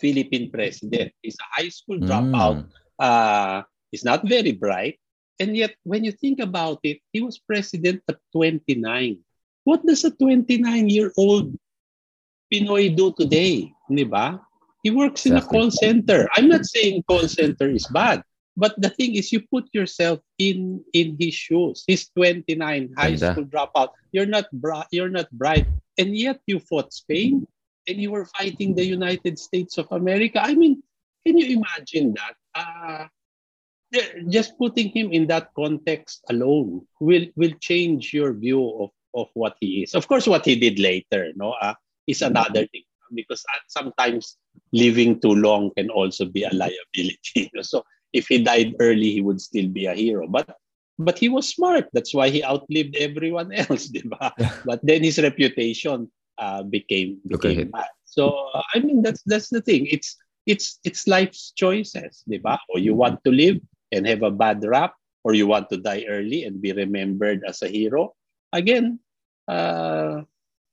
[0.00, 1.12] Philippine president.
[1.22, 2.66] He's a high school dropout.
[2.66, 2.68] Mm.
[2.98, 4.98] Uh, he's not very bright.
[5.40, 9.18] And yet, when you think about it, he was president at 29.
[9.64, 11.58] What does a 29-year-old
[12.52, 13.72] Pinoy do today?
[13.90, 14.40] Di ba?
[14.84, 16.28] He works in a call center.
[16.36, 18.22] I'm not saying call center is bad.
[18.54, 21.82] But the thing is, you put yourself in in his shoes.
[21.88, 23.96] He's 29, high school dropout.
[24.12, 25.66] You're not bra- you're not bright,
[25.98, 27.46] and yet you fought Spain,
[27.88, 30.40] and you were fighting the United States of America.
[30.42, 30.82] I mean,
[31.26, 32.34] can you imagine that?
[32.54, 33.06] Uh,
[34.28, 39.56] just putting him in that context alone will will change your view of, of what
[39.60, 39.94] he is.
[39.94, 41.74] Of course, what he did later, no, uh,
[42.06, 42.82] is another thing
[43.14, 44.36] because uh, sometimes
[44.72, 47.50] living too long can also be a liability.
[47.62, 50.26] So if he died early, he would still be a hero.
[50.26, 50.56] But
[50.98, 51.88] but he was smart.
[51.92, 54.32] That's why he outlived everyone else, di ba?
[54.64, 57.70] But then his reputation uh, became became hit.
[57.72, 57.90] bad.
[58.04, 59.86] So uh, I mean that's that's the thing.
[59.90, 60.16] It's
[60.46, 62.58] it's it's life's choices, di ba?
[62.70, 63.58] Or you want to live
[63.92, 67.62] and have a bad rap, or you want to die early and be remembered as
[67.62, 68.14] a hero.
[68.52, 68.98] Again,
[69.48, 70.22] uh,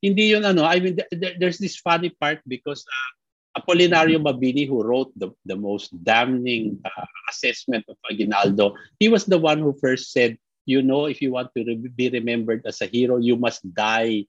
[0.01, 0.63] hindi yun ano.
[0.65, 3.09] I mean, th- th- there's this funny part because uh,
[3.57, 9.37] Apolinario Mabini, who wrote the, the most damning uh, assessment of Aguinaldo, he was the
[9.37, 12.85] one who first said, you know, if you want to re- be remembered as a
[12.85, 14.25] hero, you must die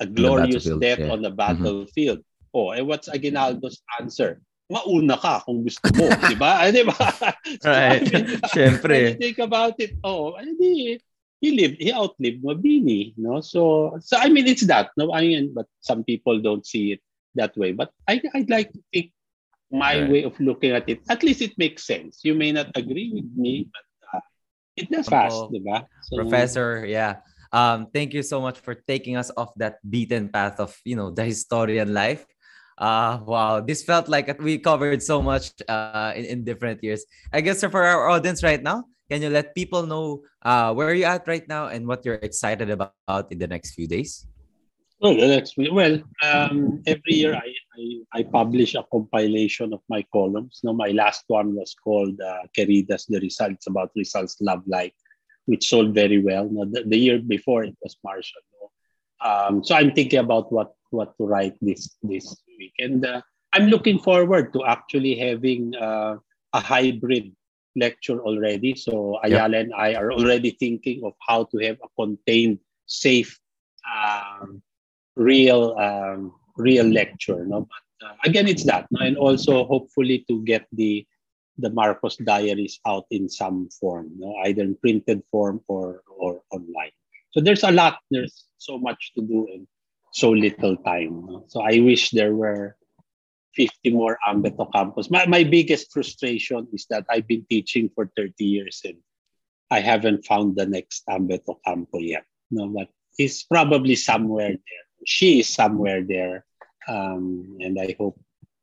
[0.00, 1.10] a glorious death yeah.
[1.10, 2.20] on the battlefield.
[2.52, 4.40] Oh, and what's Aguinaldo's answer?
[4.68, 6.60] Mauna ka kung gusto mo, di ba?
[6.60, 6.92] Ay, di ba?
[6.92, 8.04] So, Right.
[8.04, 9.16] I mean, Siyempre.
[9.16, 11.00] Think about it, oh, hindi,
[11.40, 13.40] he lived, he outlived Mabini, no?
[13.40, 15.08] So, so I mean, it's that, no?
[15.16, 17.00] I mean, but some people don't see it
[17.34, 17.72] that way.
[17.72, 19.12] But I, I'd like to think
[19.70, 20.10] my Right.
[20.10, 22.20] way of looking at it, at least it makes sense.
[22.24, 23.84] You may not agree with me, but
[24.18, 24.24] uh,
[24.76, 25.84] it does fast, Oh, di ba?
[26.08, 27.20] So, Professor, yeah.
[27.52, 31.10] Um, thank you so much for taking us off that beaten path of you know
[31.10, 32.24] the historian life.
[32.78, 37.04] Uh, wow, this felt like we covered so much uh, in, in different years.
[37.32, 41.08] I guess for our audience right now, can you let people know uh, where you're
[41.08, 44.28] at right now and what you're excited about in the next few days?
[45.00, 46.02] Well, that's well.
[46.24, 47.82] Um, every year I, I
[48.18, 50.58] I publish a compilation of my columns.
[50.64, 54.98] Now, my last one was called uh, "Queridas: The Results about Results Love Life,"
[55.46, 56.48] which sold very well.
[56.50, 58.42] No, the, the year before it was Marshall.
[58.58, 58.70] No?
[59.22, 63.22] Um, so I'm thinking about what what to write this this week, and uh,
[63.52, 66.16] I'm looking forward to actually having uh,
[66.52, 67.30] a hybrid
[67.76, 68.74] lecture already.
[68.74, 69.20] So.
[69.22, 73.38] Ayala and I are already thinking of how to have a contained, safe.
[73.86, 74.62] Um,
[75.18, 79.04] real um, real lecture no but uh, again it's that no?
[79.04, 81.04] and also hopefully to get the
[81.58, 84.34] the marcos diaries out in some form no?
[84.46, 86.94] either in printed form or or online
[87.30, 89.66] so there's a lot there's so much to do and
[90.14, 91.44] so little time no?
[91.48, 92.76] so i wish there were
[93.56, 98.44] 50 more Ambet Ocampos my, my biggest frustration is that i've been teaching for 30
[98.44, 98.98] years and
[99.70, 102.86] i haven't found the next Ambet Ocampo yet no but
[103.18, 106.44] it's probably somewhere there she is somewhere there,
[106.88, 108.18] um, and I hope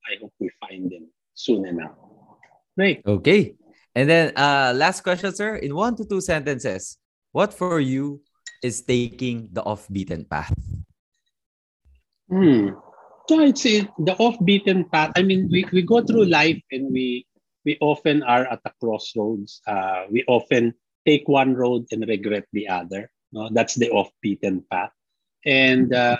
[0.06, 1.96] I hope we find them soon enough.
[2.78, 3.02] Great.
[3.06, 3.56] Okay.
[3.96, 5.56] And then uh, last question, sir.
[5.56, 6.98] In one to two sentences,
[7.32, 8.22] what for you
[8.62, 10.54] is taking the off-beaten path?
[12.28, 12.76] Hmm.
[13.30, 15.14] So I'd say the off-beaten path.
[15.16, 17.26] I mean, we, we go through life and we
[17.64, 19.62] we often are at a crossroads.
[19.66, 20.74] Uh, we often
[21.06, 23.10] take one road and regret the other.
[23.32, 24.92] No, that's the off-beaten path.
[25.46, 26.18] And uh,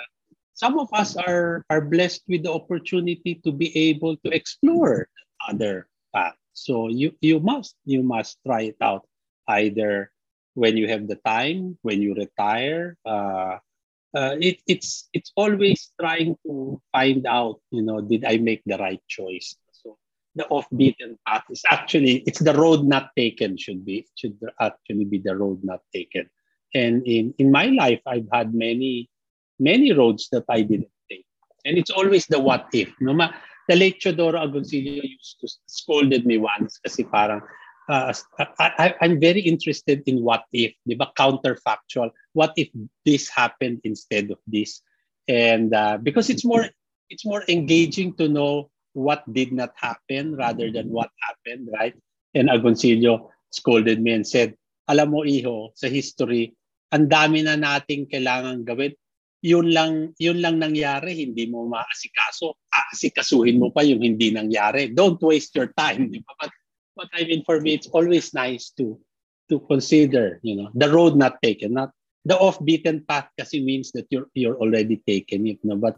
[0.54, 5.10] some of us are are blessed with the opportunity to be able to explore
[5.50, 6.38] other paths.
[6.54, 9.06] So you you must you must try it out
[9.48, 10.12] either
[10.56, 12.98] when you have the time, when you retire.
[13.06, 13.60] Uh,
[14.16, 18.78] uh, it, it's it's always trying to find out, you know, did I make the
[18.78, 19.58] right choice?
[19.72, 19.98] So
[20.36, 25.20] the off-beaten path is actually it's the road not taken should be should actually be
[25.20, 26.30] the road not taken.
[26.74, 29.10] And in in my life, I've had many
[29.60, 31.26] many roads that I didn't take,
[31.66, 32.94] and it's always the what if.
[33.00, 33.32] No, ma,
[33.68, 37.42] the late Chodoro Agoncillo used to scolded me once kasi parang
[37.90, 38.14] uh,
[38.60, 41.12] I, I, am very interested in what if, di ba?
[41.18, 42.12] Counterfactual.
[42.34, 42.70] What if
[43.06, 44.82] this happened instead of this?
[45.28, 46.70] And uh, because it's more
[47.10, 51.94] it's more engaging to know what did not happen rather than what happened, right?
[52.34, 54.56] And Agoncillo scolded me and said,
[54.88, 56.56] alam mo iho, sa history,
[56.94, 58.94] ang dami na nating kailangan gawin.
[59.46, 62.58] Yun lang, yun lang nangyari, hindi mo maasikaso.
[62.74, 64.90] Aasikasuhin mo pa yung hindi nangyari.
[64.90, 66.10] Don't waste your time.
[66.10, 66.34] Di ba?
[66.42, 66.52] But
[66.98, 68.98] but I mean, for me, it's always nice to
[69.54, 71.94] to consider, you know, the road not taken, not
[72.26, 75.78] the off-beaten path kasi means that you're you're already taken it, no?
[75.78, 75.94] but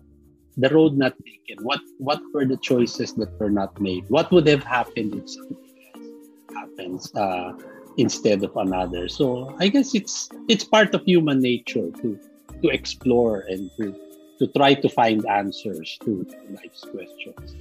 [0.57, 1.63] the road not taken.
[1.63, 4.03] What what were the choices that were not made?
[4.09, 5.63] What would have happened if something
[5.95, 7.53] else happens uh,
[7.95, 9.07] instead of another?
[9.07, 12.19] So I guess it's it's part of human nature to
[12.61, 13.95] to explore and to
[14.37, 17.57] to try to find answers to life's questions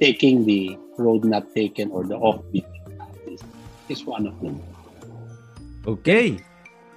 [0.00, 2.66] taking the road not taken or the offbeat
[3.26, 3.40] is,
[3.88, 4.60] is one of them.
[5.86, 6.38] Okay.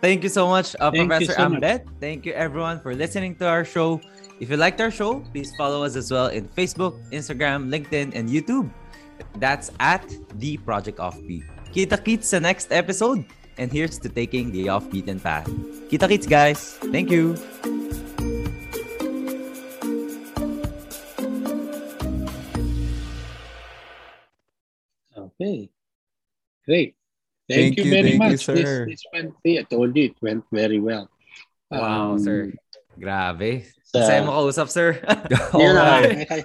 [0.01, 1.85] Thank you so much, uh, Professor so Ambet.
[1.85, 1.93] Much.
[1.99, 3.99] Thank you, everyone, for listening to our show.
[4.39, 8.29] If you liked our show, please follow us as well in Facebook, Instagram, LinkedIn, and
[8.29, 8.69] YouTube.
[9.41, 10.05] That's at
[10.37, 11.41] the Project Offbeat.
[11.73, 13.25] Kita kits sa next episode.
[13.57, 15.49] And here's to taking the offbeaten path.
[15.89, 16.77] Kita kits, guys.
[16.93, 17.33] Thank you.
[25.17, 25.69] Okay.
[26.69, 26.93] Great.
[27.49, 28.45] Thank, thank you, you, very much.
[28.45, 31.09] You, this, this went, I told you, it went very well.
[31.71, 32.53] Wow, um, sir.
[32.99, 33.65] Grabe.
[33.87, 35.01] Sa, Saya mo kausap, sir.
[35.55, 36.43] oh, yeah,